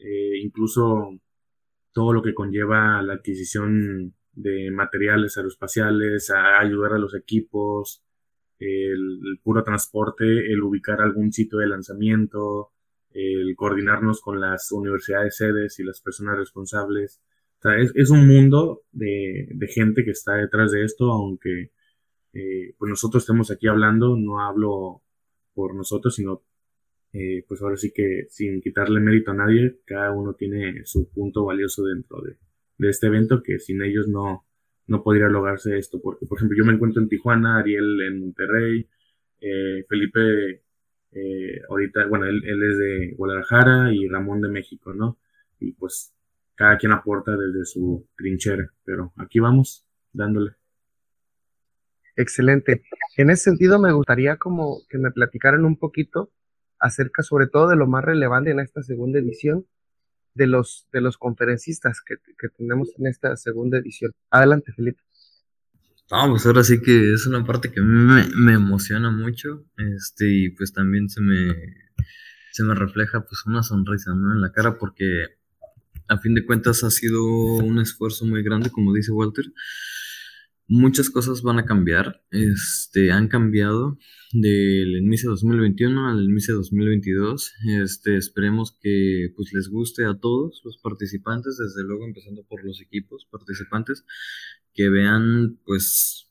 [0.00, 1.10] eh, incluso
[1.92, 8.02] todo lo que conlleva la adquisición de materiales aeroespaciales, a ayudar a los equipos,
[8.58, 12.72] el, puro transporte, el ubicar algún sitio de lanzamiento,
[13.12, 17.20] el coordinarnos con las universidades sedes y las personas responsables.
[17.58, 21.70] O sea, es, un mundo de, gente que está detrás de esto, aunque
[22.32, 25.02] eh, pues nosotros estemos aquí hablando, no hablo
[25.54, 26.42] por nosotros, sino
[27.12, 31.44] eh, pues ahora sí que sin quitarle mérito a nadie, cada uno tiene su punto
[31.44, 32.36] valioso dentro de,
[32.78, 34.46] de este evento que sin ellos no,
[34.86, 38.88] no podría lograrse esto, porque por ejemplo yo me encuentro en Tijuana, Ariel en Monterrey,
[39.40, 40.62] eh, Felipe
[41.12, 45.18] eh, ahorita, bueno, él, él, es de Guadalajara y Ramón de México, ¿no?
[45.60, 46.14] Y pues
[46.54, 50.61] cada quien aporta desde su trinchera, pero aquí vamos dándole.
[52.16, 52.82] Excelente.
[53.16, 56.30] En ese sentido, me gustaría como que me platicaran un poquito
[56.78, 59.66] acerca sobre todo de lo más relevante en esta segunda edición,
[60.34, 64.12] de los, de los conferencistas que, que tenemos en esta segunda edición.
[64.30, 65.02] Adelante, Felipe.
[66.08, 70.74] Pues ahora sí que es una parte que me, me, emociona mucho, este, y pues
[70.74, 71.54] también se me,
[72.50, 74.34] se me refleja pues una sonrisa, ¿no?
[74.34, 75.28] En la cara porque
[76.08, 77.24] a fin de cuentas ha sido
[77.56, 79.46] un esfuerzo muy grande, como dice Walter.
[80.68, 83.98] Muchas cosas van a cambiar, este, han cambiado
[84.32, 87.52] del inicio 2021 al inicio 2022.
[87.82, 92.80] Este, esperemos que pues les guste a todos los participantes, desde luego empezando por los
[92.80, 94.04] equipos participantes,
[94.72, 96.30] que vean pues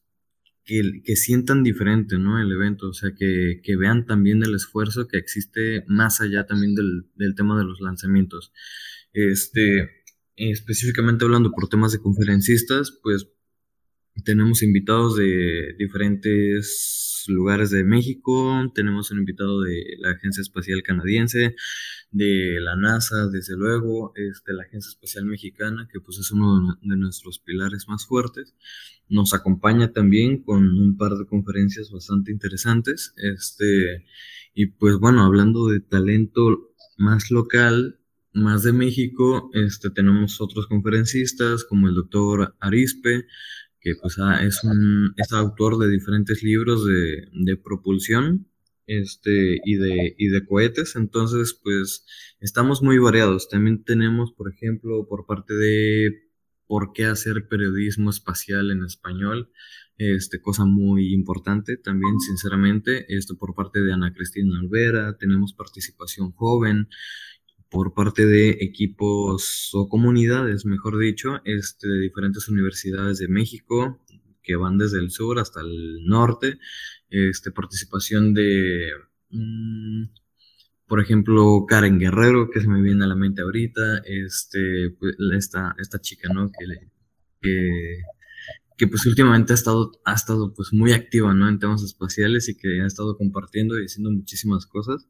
[0.63, 2.41] que, que sientan diferente, ¿no?
[2.41, 6.75] El evento, o sea, que, que, vean también el esfuerzo que existe más allá también
[6.75, 8.53] del, del tema de los lanzamientos.
[9.13, 9.89] Este,
[10.35, 13.27] específicamente hablando por temas de conferencistas, pues
[14.23, 21.55] tenemos invitados de diferentes lugares de México, tenemos un invitado de la Agencia Espacial Canadiense,
[22.11, 26.97] de la NASA, desde luego, este, la Agencia Espacial Mexicana, que pues es uno de
[26.97, 28.55] nuestros pilares más fuertes.
[29.07, 33.13] Nos acompaña también con un par de conferencias bastante interesantes.
[33.17, 34.05] Este,
[34.53, 37.99] y pues bueno, hablando de talento más local,
[38.33, 43.25] más de México, este, tenemos otros conferencistas como el doctor Arispe,
[43.81, 44.61] que pues, ah, es,
[45.17, 48.47] es autor de diferentes libros de, de propulsión
[48.85, 52.05] este, y, de, y de cohetes, entonces pues
[52.39, 53.49] estamos muy variados.
[53.49, 56.29] También tenemos, por ejemplo, por parte de
[56.67, 59.49] por qué hacer periodismo espacial en español,
[59.97, 66.31] este, cosa muy importante también, sinceramente, esto por parte de Ana Cristina Alvera, tenemos participación
[66.31, 66.87] joven,
[67.71, 73.99] por parte de equipos o comunidades, mejor dicho, este, de diferentes universidades de México,
[74.43, 76.59] que van desde el sur hasta el norte,
[77.09, 78.91] este, participación de,
[79.29, 80.03] mmm,
[80.85, 85.73] por ejemplo, Karen Guerrero, que se me viene a la mente ahorita, este, pues, esta,
[85.79, 86.51] esta chica, ¿no?
[86.51, 88.01] Que,
[88.77, 91.31] que, pues últimamente ha estado, ha estado pues muy activa.
[91.31, 95.07] En temas espaciales y que ha estado compartiendo y haciendo muchísimas cosas.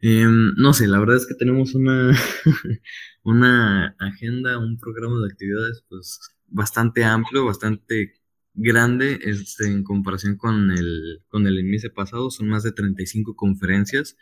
[0.00, 2.12] Eh, no sé, la verdad es que tenemos una,
[3.24, 8.14] una agenda, un programa de actividades pues bastante amplio, bastante
[8.54, 12.30] grande este, en comparación con el, con el inicio pasado.
[12.30, 14.16] Son más de 35 conferencias,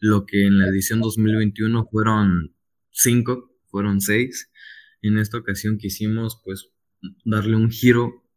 [0.00, 2.54] lo que en la edición 2021 fueron
[2.90, 4.50] 5, fueron 6.
[5.02, 6.70] En esta ocasión quisimos pues
[7.24, 8.27] darle un giro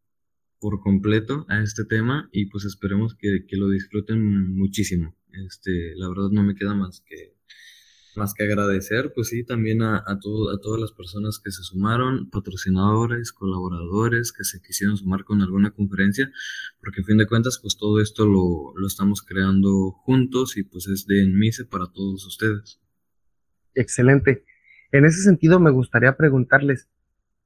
[0.62, 5.16] por completo a este tema y pues esperemos que, que lo disfruten muchísimo.
[5.46, 7.36] Este, la verdad no me queda más que,
[8.16, 11.64] más que agradecer, pues sí, también a, a, todo, a todas las personas que se
[11.64, 16.32] sumaron, patrocinadores, colaboradores, que se quisieron sumar con alguna conferencia,
[16.80, 20.88] porque a fin de cuentas, pues todo esto lo, lo estamos creando juntos y pues
[20.88, 22.80] es de enmise para todos ustedes.
[23.74, 24.46] Excelente.
[24.92, 26.88] En ese sentido, me gustaría preguntarles,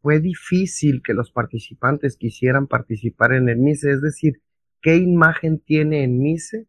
[0.06, 3.90] ¿fue difícil que los participantes quisieran participar en el MISE?
[3.90, 4.44] Es decir,
[4.80, 6.68] ¿qué imagen tiene en MISE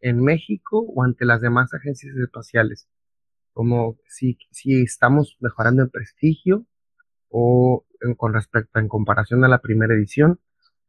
[0.00, 2.86] en México o ante las demás agencias espaciales?
[3.56, 6.66] como si, si estamos mejorando en prestigio
[7.30, 7.86] o
[8.18, 10.40] con respecto en comparación a la primera edición,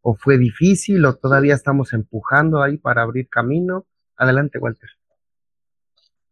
[0.01, 3.87] o fue difícil o todavía estamos empujando ahí para abrir camino.
[4.17, 4.96] Adelante, Walter.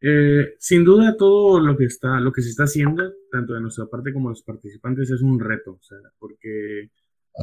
[0.02, 3.86] Eh, sin duda todo lo que está, lo que se está haciendo, tanto de nuestra
[3.86, 6.92] parte como de los participantes, es un reto, o sea, porque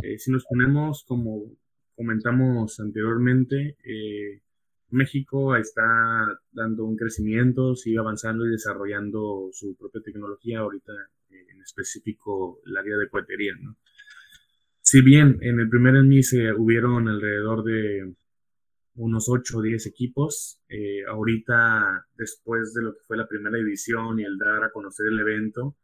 [0.02, 1.50] eh, si nos ponemos como
[1.94, 4.40] comentamos anteriormente, eh,
[4.90, 5.82] México está
[6.50, 10.92] dando un crecimiento, sigue avanzando y desarrollando su propia tecnología, ahorita
[11.30, 13.54] eh, en específico el área de cohetería.
[13.60, 13.76] ¿no?
[14.80, 18.14] Si bien en el primer se hubieron alrededor de
[18.94, 24.20] unos 8 o 10 equipos, eh, ahorita después de lo que fue la primera edición
[24.20, 25.76] y el dar a conocer el evento,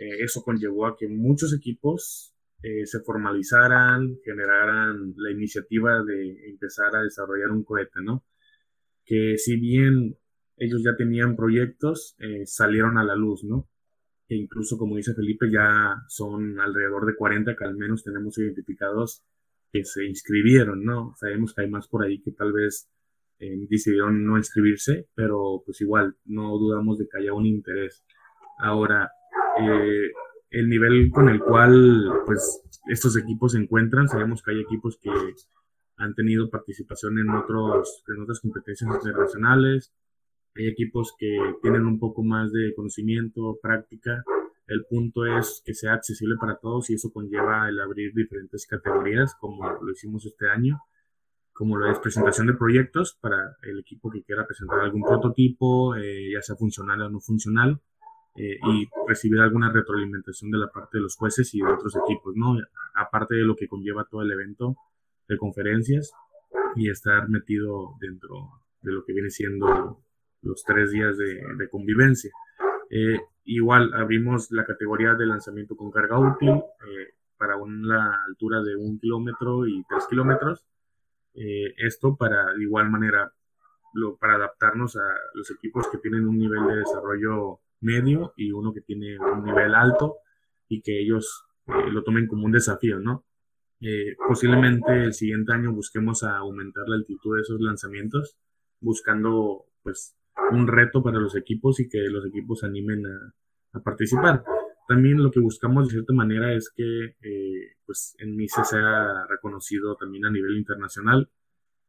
[0.00, 7.04] eh, eso conllevó a que muchos equipos se formalizaran, generaran la iniciativa de empezar a
[7.04, 8.24] desarrollar un cohete, ¿no?
[9.08, 10.18] que si bien
[10.58, 13.66] ellos ya tenían proyectos, eh, salieron a la luz, ¿no?
[14.28, 19.24] E incluso, como dice Felipe, ya son alrededor de 40 que al menos tenemos identificados
[19.72, 21.14] que se inscribieron, ¿no?
[21.16, 22.88] Sabemos que hay más por ahí que tal vez
[23.38, 28.04] eh, decidieron no inscribirse, pero pues igual, no dudamos de que haya un interés.
[28.58, 29.10] Ahora,
[29.60, 30.10] eh,
[30.50, 35.10] el nivel con el cual pues estos equipos se encuentran, sabemos que hay equipos que
[35.98, 39.92] han tenido participación en, otros, en otras competencias internacionales.
[40.54, 44.24] Hay equipos que tienen un poco más de conocimiento, práctica.
[44.68, 49.34] El punto es que sea accesible para todos y eso conlleva el abrir diferentes categorías,
[49.40, 50.78] como lo hicimos este año,
[51.52, 56.32] como lo es presentación de proyectos para el equipo que quiera presentar algún prototipo, eh,
[56.34, 57.80] ya sea funcional o no funcional,
[58.36, 62.36] eh, y recibir alguna retroalimentación de la parte de los jueces y de otros equipos,
[62.36, 62.56] ¿no?
[62.94, 64.76] Aparte de lo que conlleva todo el evento,
[65.28, 66.12] de conferencias
[66.76, 70.02] y estar metido dentro de lo que viene siendo
[70.42, 72.30] los tres días de, convivencia.
[72.90, 78.76] Eh, igual abrimos la categoría de lanzamiento con carga útil eh, para una altura de
[78.76, 80.64] un kilómetro y tres kilómetros.
[81.34, 83.32] Eh, esto para de igual manera
[83.94, 88.72] lo, para adaptarnos a los equipos que tienen un nivel de desarrollo medio y uno
[88.72, 90.16] que tiene un nivel alto
[90.68, 93.24] y que ellos lo tomen como un desafío, ¿no?
[93.80, 98.36] Eh, posiblemente el siguiente año busquemos aumentar la altitud de esos lanzamientos,
[98.80, 100.16] buscando pues
[100.50, 103.32] un reto para los equipos y que los equipos animen a,
[103.84, 104.42] participar.
[104.88, 109.94] También lo que buscamos de cierta manera es que eh, pues en MISE sea reconocido
[109.94, 111.30] también a nivel internacional.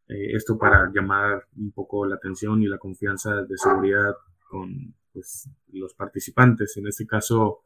[0.08, 4.14] Eh, esto para llamar un poco la atención y la confianza de seguridad
[4.48, 6.78] con pues, los participantes.
[6.78, 7.62] En este caso,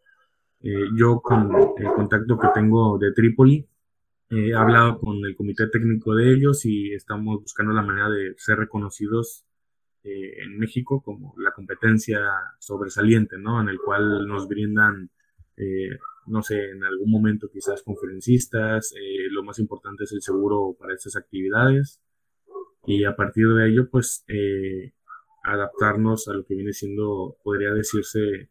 [0.95, 3.67] yo con el contacto que tengo de Trípoli,
[4.29, 8.57] he hablado con el comité técnico de ellos y estamos buscando la manera de ser
[8.57, 9.45] reconocidos
[10.05, 12.19] eh, en México como la competencia
[12.59, 13.61] sobresaliente, ¿no?
[13.61, 15.09] En el cual nos brindan,
[15.55, 20.75] eh, no sé, en algún momento quizás conferencistas, eh, lo más importante es el seguro
[20.77, 22.01] para estas actividades
[22.85, 24.25] y a partir de ello, pues,
[25.45, 28.49] adaptarnos a lo que viene siendo, podría decirse,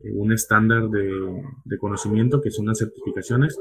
[0.00, 3.58] un estándar de, de conocimiento que son las certificaciones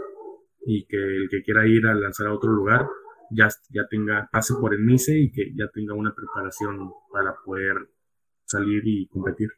[0.66, 2.88] y que el que quiera ir a lanzar a otro lugar
[3.32, 7.76] ya, ya tenga, pase por el MICE y que ya tenga una preparación para poder
[8.46, 9.50] salir y competir.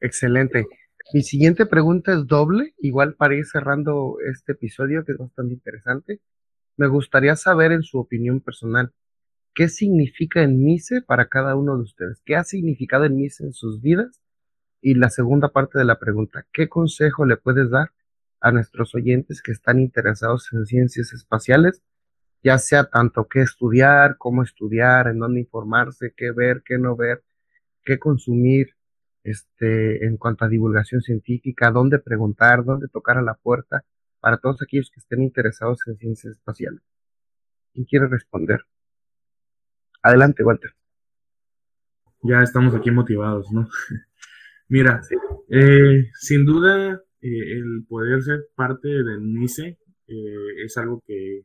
[0.00, 0.66] Excelente.
[1.14, 6.20] Mi siguiente pregunta es doble, igual para ir cerrando este episodio que es bastante interesante.
[6.76, 8.92] Me gustaría saber en su opinión personal,
[9.54, 12.20] ¿qué significa el MICE para cada uno de ustedes?
[12.24, 14.20] ¿Qué ha significado el MICE en sus vidas?
[14.82, 17.92] Y la segunda parte de la pregunta, ¿qué consejo le puedes dar
[18.40, 21.82] a nuestros oyentes que están interesados en ciencias espaciales,
[22.42, 27.22] ya sea tanto qué estudiar, cómo estudiar, en dónde informarse, qué ver, qué no ver,
[27.84, 28.76] qué consumir,
[29.24, 33.84] este, en cuanto a divulgación científica, dónde preguntar, dónde tocar a la puerta,
[34.20, 36.80] para todos aquellos que estén interesados en ciencias espaciales.
[37.72, 38.60] ¿Quién quiere responder?
[40.02, 40.70] Adelante, Walter.
[42.22, 43.68] Ya estamos aquí motivados, ¿no?
[44.68, 45.00] Mira,
[45.48, 49.78] eh, sin duda eh, el poder ser parte de NICE
[50.08, 51.44] eh, es algo que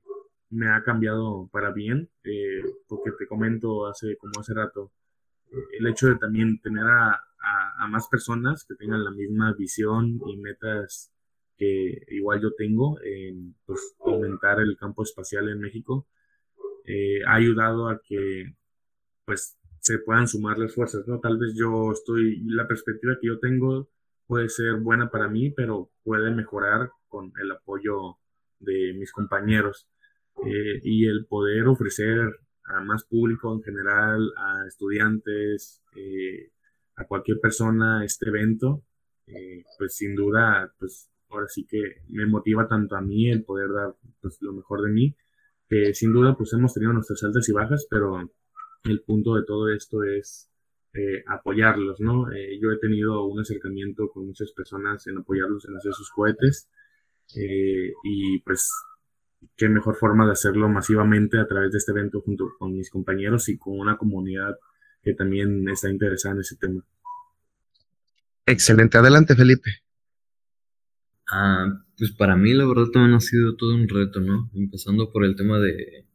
[0.52, 4.92] me ha cambiado para bien, eh, porque te comento hace como hace rato,
[5.78, 7.22] el hecho de también tener a,
[7.80, 11.12] a, más personas que tengan la misma visión y metas
[11.58, 16.08] que igual yo tengo en pues, aumentar el campo espacial en México.
[16.86, 18.56] Eh, ha ayudado a que
[19.26, 21.20] pues se puedan sumar las fuerzas, ¿no?
[21.20, 23.90] Tal vez yo estoy, la perspectiva que yo tengo
[24.28, 28.18] puede ser buena para mí, pero puede mejorar con el apoyo
[28.60, 29.88] de mis compañeros
[30.46, 36.52] eh, y el poder ofrecer a más público en general, a estudiantes, eh,
[36.96, 38.84] a cualquier persona este evento,
[39.28, 43.72] eh, pues sin duda, pues ahora sí que me motiva tanto a mí el poder
[43.72, 45.16] dar pues, lo mejor de mí,
[45.68, 48.32] que sin duda pues hemos tenido nuestras altas y bajas, pero
[48.84, 50.52] el punto de todo esto es
[50.94, 52.32] eh, apoyarlos, ¿no?
[52.32, 56.70] Eh, yo he tenido un acercamiento con muchas personas en apoyarlos en hacer sus cohetes
[57.36, 58.70] eh, y pues
[59.56, 63.50] qué mejor forma de hacerlo masivamente a través de este evento junto con mis compañeros
[63.50, 64.56] y con una comunidad
[65.04, 66.84] que también está interesada en ese tema.
[68.46, 69.70] Excelente, adelante Felipe.
[71.32, 71.66] Ah,
[71.98, 74.50] pues para mí la verdad también ha sido todo un reto, ¿no?
[74.54, 76.06] Empezando por el tema de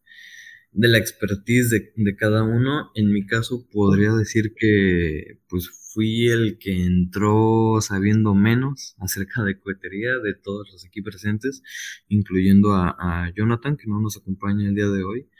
[0.77, 2.91] de la expertise de, cada uno.
[2.95, 9.59] En mi caso podría decir que pues fui el que entró sabiendo menos acerca de
[9.59, 11.63] cohetería de todos los aquí presentes,
[12.09, 15.31] incluyendo a, Jonathan, que no nos acompaña el día de hoy.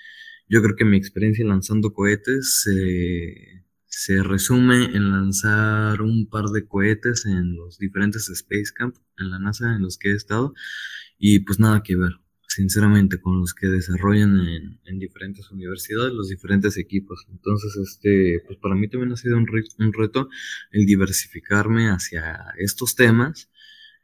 [0.49, 2.65] Yo creo que mi experiencia lanzando cohetes
[3.87, 9.39] se resume en lanzar un par de cohetes en los diferentes Space Camp en la
[9.39, 10.55] NASA en los que he estado
[11.19, 12.13] y pues nada que ver
[12.49, 14.39] sinceramente, con los que desarrollan
[14.85, 17.27] en, diferentes universidades, los diferentes equipos.
[17.31, 19.47] Entonces, este, pues para mí también ha sido un,
[19.79, 20.29] un reto
[20.71, 23.51] el diversificarme hacia estos temas,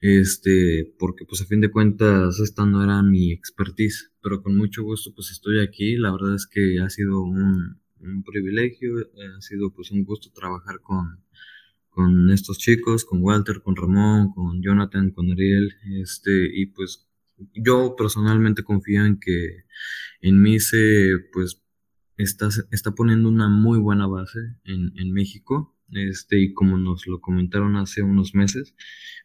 [0.00, 4.82] este, porque pues a fin de cuentas esta no era mi expertise, pero con mucho
[4.82, 5.96] gusto pues estoy aquí.
[5.96, 8.94] La verdad es que ha sido un, un privilegio,
[9.36, 11.24] ha sido pues un gusto trabajar con,
[11.88, 17.06] con estos chicos, con Walter, con Ramón, con Jonathan, con Ariel, este, y pues
[17.54, 19.64] yo personalmente confío en que
[20.20, 21.62] en mí se, pues,
[22.16, 25.71] está, está poniendo una muy buena base en, en México.
[25.92, 28.74] Este, y como nos lo comentaron hace unos meses,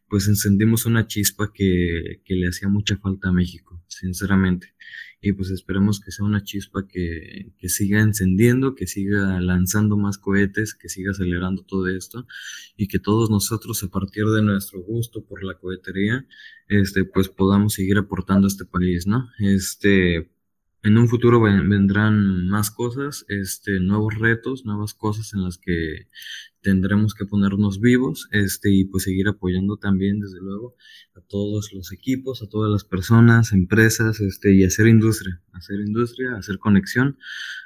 [0.10, 4.76] pues encendimos una chispa que, que le hacía mucha falta a México, sinceramente
[5.22, 10.18] y pues esperemos que sea una chispa que, que, siga encendiendo, que siga lanzando más
[10.18, 12.28] cohetes, que siga acelerando todo esto
[12.76, 16.28] y que todos nosotros a partir de nuestro gusto por la cohetería,
[16.68, 19.30] este, pues podamos seguir aportando a este país, ¿no?
[19.40, 20.30] Este,
[20.84, 26.08] en un futuro vendrán más cosas, este, nuevos retos, nuevas cosas en las que
[26.68, 30.76] tendremos que ponernos vivos, este, y pues seguir apoyando también, desde luego,
[31.16, 36.36] a todos los equipos, a todas las personas, empresas, este, y hacer industria, hacer industria,
[36.36, 37.18] hacer conexión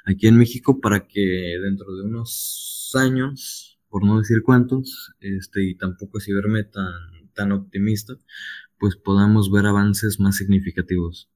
[0.04, 5.74] aquí en México para que dentro de unos años, por no decir cuántos, este, y
[5.74, 6.92] tampoco si verme tan,
[7.34, 8.14] tan optimista,
[8.78, 11.28] pues podamos ver avances más significativos.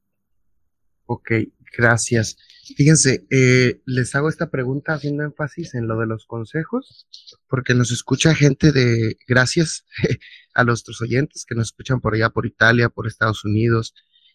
[1.07, 1.31] Ok,
[1.77, 2.37] gracias.
[2.77, 7.07] Fíjense, eh, les hago esta pregunta haciendo énfasis en lo de los consejos,
[7.49, 9.85] porque nos escucha gente de, gracias
[10.55, 13.95] a nuestros oyentes que nos escuchan por allá, por Italia, por Estados Unidos,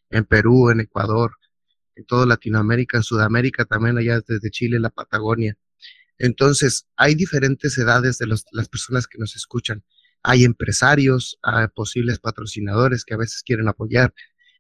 [0.09, 1.34] en Perú, en Ecuador,
[1.95, 5.57] en toda Latinoamérica, en Sudamérica también, allá desde Chile, la Patagonia.
[6.17, 9.84] Entonces, hay diferentes edades de las personas que nos escuchan.
[10.24, 14.13] Hay empresarios, hay posibles patrocinadores que a veces quieren apoyar,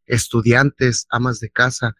[0.05, 1.95] estudiantes, amas de casa,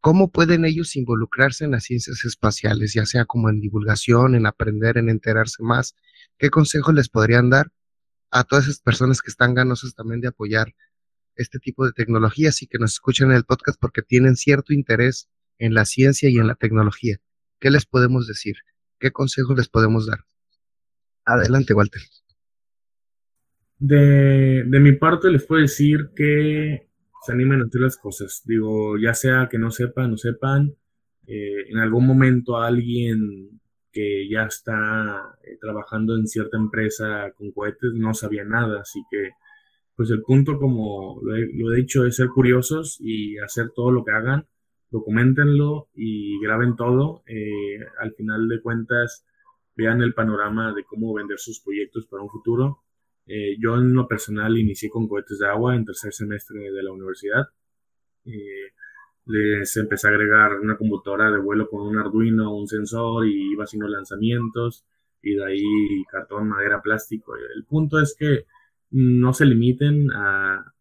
[0.00, 4.98] ¿cómo pueden ellos involucrarse en las ciencias espaciales, ya sea como en divulgación, en aprender,
[4.98, 5.94] en enterarse más?
[6.38, 7.70] ¿Qué consejos les podrían dar
[8.30, 10.74] a todas esas personas que están ganosas también de apoyar
[11.36, 15.28] este tipo de tecnologías y que nos escuchan en el podcast porque tienen cierto interés
[15.58, 17.18] en la ciencia y en la tecnología?
[17.60, 18.56] ¿Qué les podemos decir?
[18.98, 20.24] ¿Qué consejos les podemos dar?
[21.24, 22.02] Adelante, Walter.
[23.78, 26.88] De, de mi parte les puedo decir que
[27.22, 28.42] se animen a hacer las cosas.
[28.44, 30.74] Digo, ya sea que no sepan, no sepan,
[31.26, 33.60] eh, en algún momento alguien
[33.92, 39.30] que ya está eh, trabajando en cierta empresa con cohetes no sabía nada, así que
[39.94, 44.12] pues el punto, como lo he, dicho, es ser curiosos y hacer todo lo que
[44.12, 44.46] hagan,
[44.90, 47.22] documentenlo y graben todo.
[47.26, 49.26] Eh, al final de cuentas,
[49.76, 52.81] vean el panorama de cómo vender sus proyectos para un futuro
[53.26, 56.92] eh, yo en lo personal inicié con cohetes de agua en tercer semestre de la
[56.92, 57.46] universidad.
[58.24, 58.72] Eh,
[59.26, 63.64] les empecé a agregar una computadora de vuelo con un Arduino, un sensor y iba
[63.64, 64.84] haciendo lanzamientos
[65.22, 67.34] y de ahí cartón, madera, plástico.
[67.36, 68.46] El punto es que
[68.90, 70.72] no se limiten a,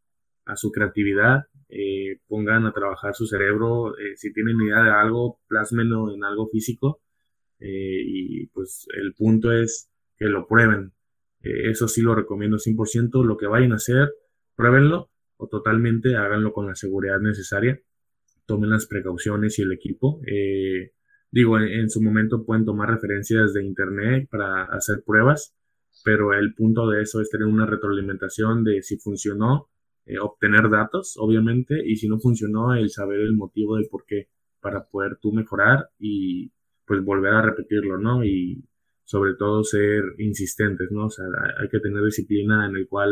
[0.45, 6.13] a su creatividad, eh, pongan a trabajar su cerebro, si tienen idea de algo, plásmenlo
[6.13, 7.01] en algo físico
[7.59, 10.93] y pues el punto es que lo prueben
[11.43, 13.23] eh, eso sí lo recomiendo 100%.
[13.25, 14.09] Lo que vayan a hacer,
[14.55, 17.79] pruébenlo o totalmente háganlo con la seguridad necesaria.
[18.45, 20.21] Tomen las precauciones y el equipo.
[20.27, 20.91] Eh,
[21.31, 25.55] digo, en, su momento pueden tomar referencias de internet para hacer pruebas,
[26.03, 29.69] pero el punto de eso es tener una retroalimentación de si funcionó,
[30.05, 34.29] eh, obtener datos, obviamente, y si no funcionó, el saber el motivo del por qué
[34.59, 36.51] para poder tú mejorar y
[36.85, 38.23] pues volver a repetirlo, ¿no?
[38.23, 38.63] Y
[39.11, 41.07] sobre todo ser insistentes, ¿no?
[41.07, 41.25] O sea,
[41.59, 43.11] hay que tener disciplina en el cual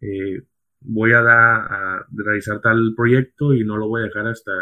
[0.00, 0.44] eh,
[0.82, 4.52] voy a, a realizar tal proyecto y no lo voy a dejar hasta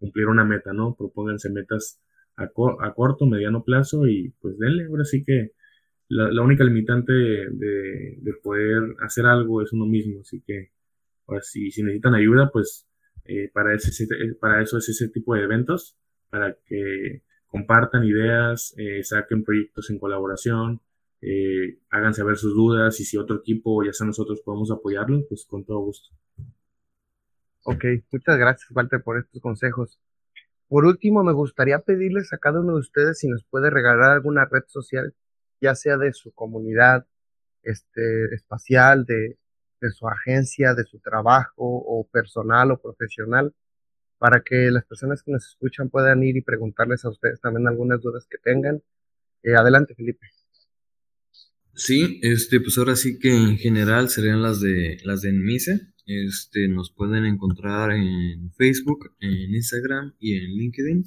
[0.00, 0.96] cumplir una meta, ¿no?
[0.96, 2.00] Propónganse metas
[2.34, 5.52] a, corto, mediano plazo y pues denle, ahora sí que
[6.08, 10.72] la, única limitante de, poder hacer algo es uno mismo, así que
[11.28, 12.88] ahora si, si necesitan ayuda, pues
[13.24, 14.04] eh, para, ese,
[14.40, 15.96] para eso es ese tipo de eventos,
[16.28, 17.22] para que
[17.54, 20.80] compartan ideas, eh, saquen proyectos en colaboración,
[21.20, 25.46] eh, hagan saber sus dudas y si otro equipo, ya sea nosotros, podemos apoyarlo, pues
[25.46, 26.08] con todo gusto.
[27.62, 30.00] Ok, muchas gracias, Walter, por estos consejos.
[30.66, 34.48] Por último, me gustaría pedirles a cada uno de ustedes si nos puede regalar alguna
[34.50, 35.14] red social,
[35.60, 37.06] ya sea de su comunidad
[37.62, 39.38] este, espacial, de,
[39.80, 43.54] de su agencia, de su trabajo, o personal o profesional,
[44.24, 48.00] para que las personas que nos escuchan puedan ir y preguntarles a ustedes también algunas
[48.00, 48.82] dudas que tengan.
[49.42, 50.26] Eh, adelante, Felipe.
[51.74, 55.92] Sí, este, pues ahora sí que en general serían las de las de Enmise.
[56.06, 61.04] Este, nos pueden encontrar en Facebook, en Instagram y en LinkedIn,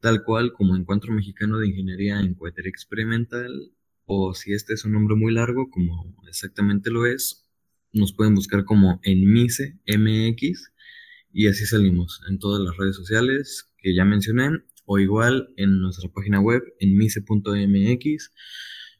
[0.00, 3.72] tal cual como Encuentro Mexicano de Ingeniería en Cohetería Experimental,
[4.04, 7.48] o si este es un nombre muy largo, como exactamente lo es,
[7.94, 10.73] nos pueden buscar como Enmise MX
[11.34, 16.10] y así salimos en todas las redes sociales que ya mencioné, o igual en nuestra
[16.10, 18.30] página web en mise.mx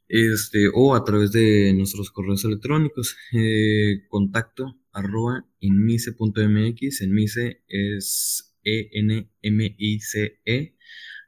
[0.09, 3.17] este, o a través de nuestros correos electrónicos.
[3.33, 7.01] Eh, contacto arroba inmise.mx.
[7.01, 10.41] En Mise es E-N-M-I-C-E.
[10.45, 10.77] -E.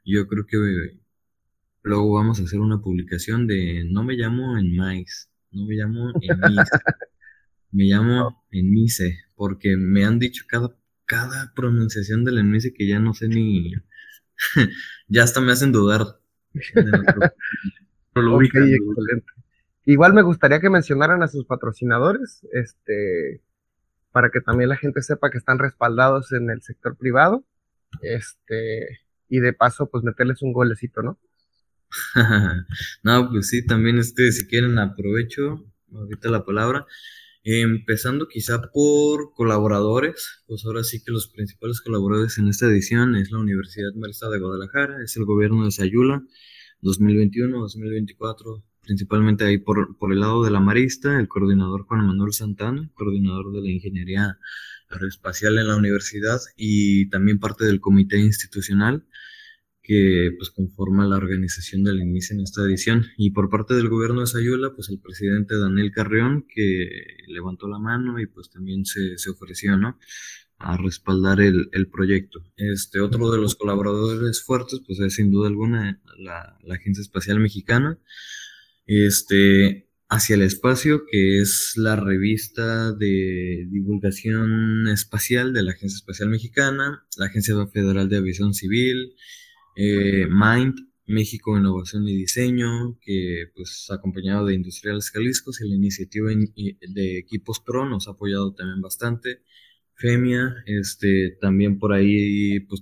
[0.05, 0.57] Yo creo que
[1.83, 6.11] luego vamos a hacer una publicación de no me llamo en Mais, no me llamo
[6.21, 6.71] en Mise,
[7.71, 10.77] me llamo en Mise, porque me han dicho cada,
[11.07, 13.73] cada pronunciación del Enmise que ya no sé ni.
[15.07, 16.19] ya hasta me hacen dudar.
[19.85, 23.41] Igual me gustaría que mencionaran a sus patrocinadores, este,
[24.11, 27.45] para que también la gente sepa que están respaldados en el sector privado,
[28.01, 28.99] este,
[29.29, 31.17] y de paso, pues meterles un golecito, ¿no?
[33.03, 36.85] no, pues sí, también este, si quieren aprovecho ahorita la palabra.
[37.49, 43.31] Empezando quizá por colaboradores, pues ahora sí que los principales colaboradores en esta edición es
[43.31, 46.21] la Universidad Marista de Guadalajara, es el gobierno de Sayula,
[46.81, 52.33] 2021, 2024, principalmente ahí por, por el lado de la Marista, el coordinador Juan Manuel
[52.33, 54.37] Santana, coordinador de la Ingeniería
[54.89, 59.05] Aeroespacial en la universidad y también parte del comité institucional
[59.87, 63.05] que pues conforma la organización del inicio en esta edición.
[63.15, 66.89] Y por parte del gobierno de Sayula, pues el presidente Daniel Carrión, que
[67.27, 69.97] levantó la mano y pues también se, se ofreció, ¿no?
[70.59, 72.43] a respaldar el, el, proyecto.
[72.57, 77.39] Este, otro de los colaboradores fuertes, pues es sin duda alguna la, la, Agencia Espacial
[77.39, 77.99] Mexicana,
[78.87, 86.29] este, Hacia el Espacio, que es la revista de divulgación espacial de la Agencia Espacial
[86.29, 89.15] Mexicana, la Agencia Federal de Aviación Civil,
[89.77, 90.75] eh, MIND,
[91.05, 97.59] México Innovación y Diseño, que pues acompañado de Industriales Jalisco y la iniciativa de Equipos
[97.59, 99.43] Pro nos ha apoyado también bastante.
[99.93, 102.81] FEMIA, este, también por ahí pues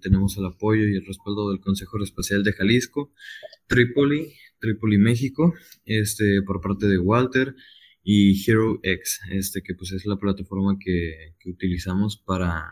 [0.00, 3.12] tenemos el apoyo y el respaldo del Consejo Espacial de Jalisco,
[3.66, 5.54] Trípoli, Trípoli México,
[5.84, 7.54] este, por parte de Walter
[8.02, 12.64] y Hero X, este, que pues es la plataforma que utilizamos para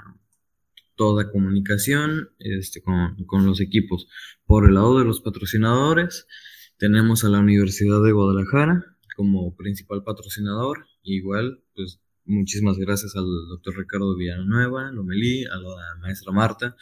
[0.99, 4.09] toda comunicación este, con, con los equipos.
[4.45, 6.27] Por el lado de los patrocinadores,
[6.77, 8.85] tenemos a la Universidad de Guadalajara
[9.17, 16.31] como principal patrocinador, igual pues Muchísimas gracias al doctor Ricardo Villanueva, Lomelí, a la maestra
[16.31, 16.77] Marta,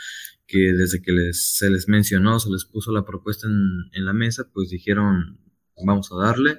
[0.44, 4.12] que desde que les, se les mencionó, se les puso la propuesta en, en la
[4.12, 5.38] mesa, pues dijeron,
[5.84, 6.58] vamos a darle.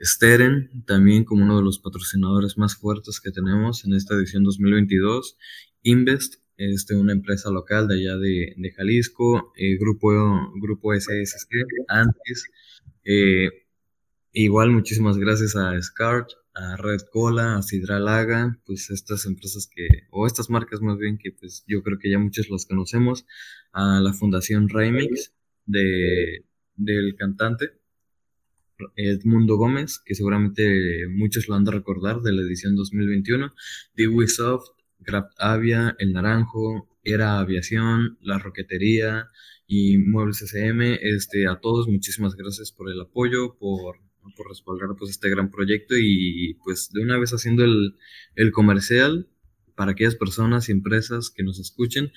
[0.00, 5.36] Steren, también como uno de los patrocinadores más fuertes que tenemos en esta edición 2022.
[5.82, 9.52] Invest, este, una empresa local de allá de, de Jalisco.
[9.56, 10.10] Eh, grupo,
[10.60, 10.92] grupo
[11.88, 12.44] antes.
[13.04, 13.48] Eh,
[14.32, 20.26] igual, muchísimas gracias a SCART, a Red Cola, a Sidralaga, pues estas empresas que, o
[20.26, 23.24] estas marcas más bien que pues yo creo que ya muchos las conocemos,
[23.72, 25.32] a la Fundación Remix
[25.64, 26.44] de,
[26.76, 27.70] del cantante,
[28.96, 33.54] Edmundo Gómez, que seguramente muchos lo han de recordar de la edición 2021,
[33.94, 34.70] Dewey Soft,
[35.02, 39.28] Craft Avia, El Naranjo, Era Aviación, La Roquetería
[39.66, 40.98] y Muebles SM.
[41.02, 43.96] Este, a todos, muchísimas gracias por el apoyo, por,
[44.36, 47.96] por respaldar pues, este gran proyecto y pues de una vez haciendo el,
[48.34, 49.28] el comercial
[49.74, 52.12] para aquellas personas y empresas que nos escuchen,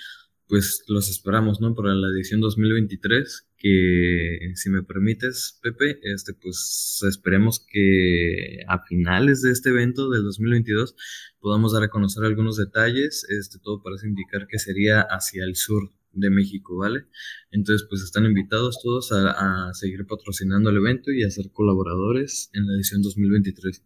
[0.53, 1.73] pues los esperamos, ¿no?
[1.73, 9.41] Para la edición 2023, que si me permites, Pepe, este, pues esperemos que a finales
[9.41, 10.95] de este evento del 2022
[11.39, 13.25] podamos dar a conocer algunos detalles.
[13.29, 17.05] Este, todo parece indicar que sería hacia el sur de México, ¿vale?
[17.49, 22.67] Entonces, pues están invitados todos a, seguir patrocinando el evento y a ser colaboradores en
[22.67, 23.83] la edición 2023.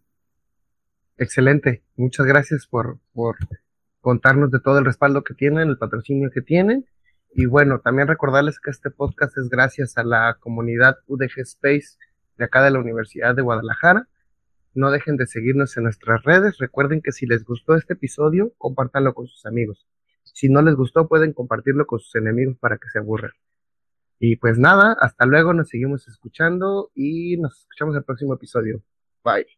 [1.16, 1.82] Excelente.
[1.96, 3.38] Muchas gracias por, por
[4.00, 6.86] contarnos de todo el respaldo que tienen, el patrocinio que tienen.
[7.34, 11.98] Y bueno, también recordarles que este podcast es gracias a la comunidad UDG Space
[12.36, 14.08] de acá de la Universidad de Guadalajara.
[14.74, 16.58] No dejen de seguirnos en nuestras redes.
[16.58, 19.86] Recuerden que si les gustó este episodio, compártanlo con sus amigos.
[20.22, 23.32] Si no les gustó, pueden compartirlo con sus enemigos para que se aburran.
[24.20, 28.82] Y pues nada, hasta luego, nos seguimos escuchando y nos escuchamos el próximo episodio.
[29.24, 29.57] Bye.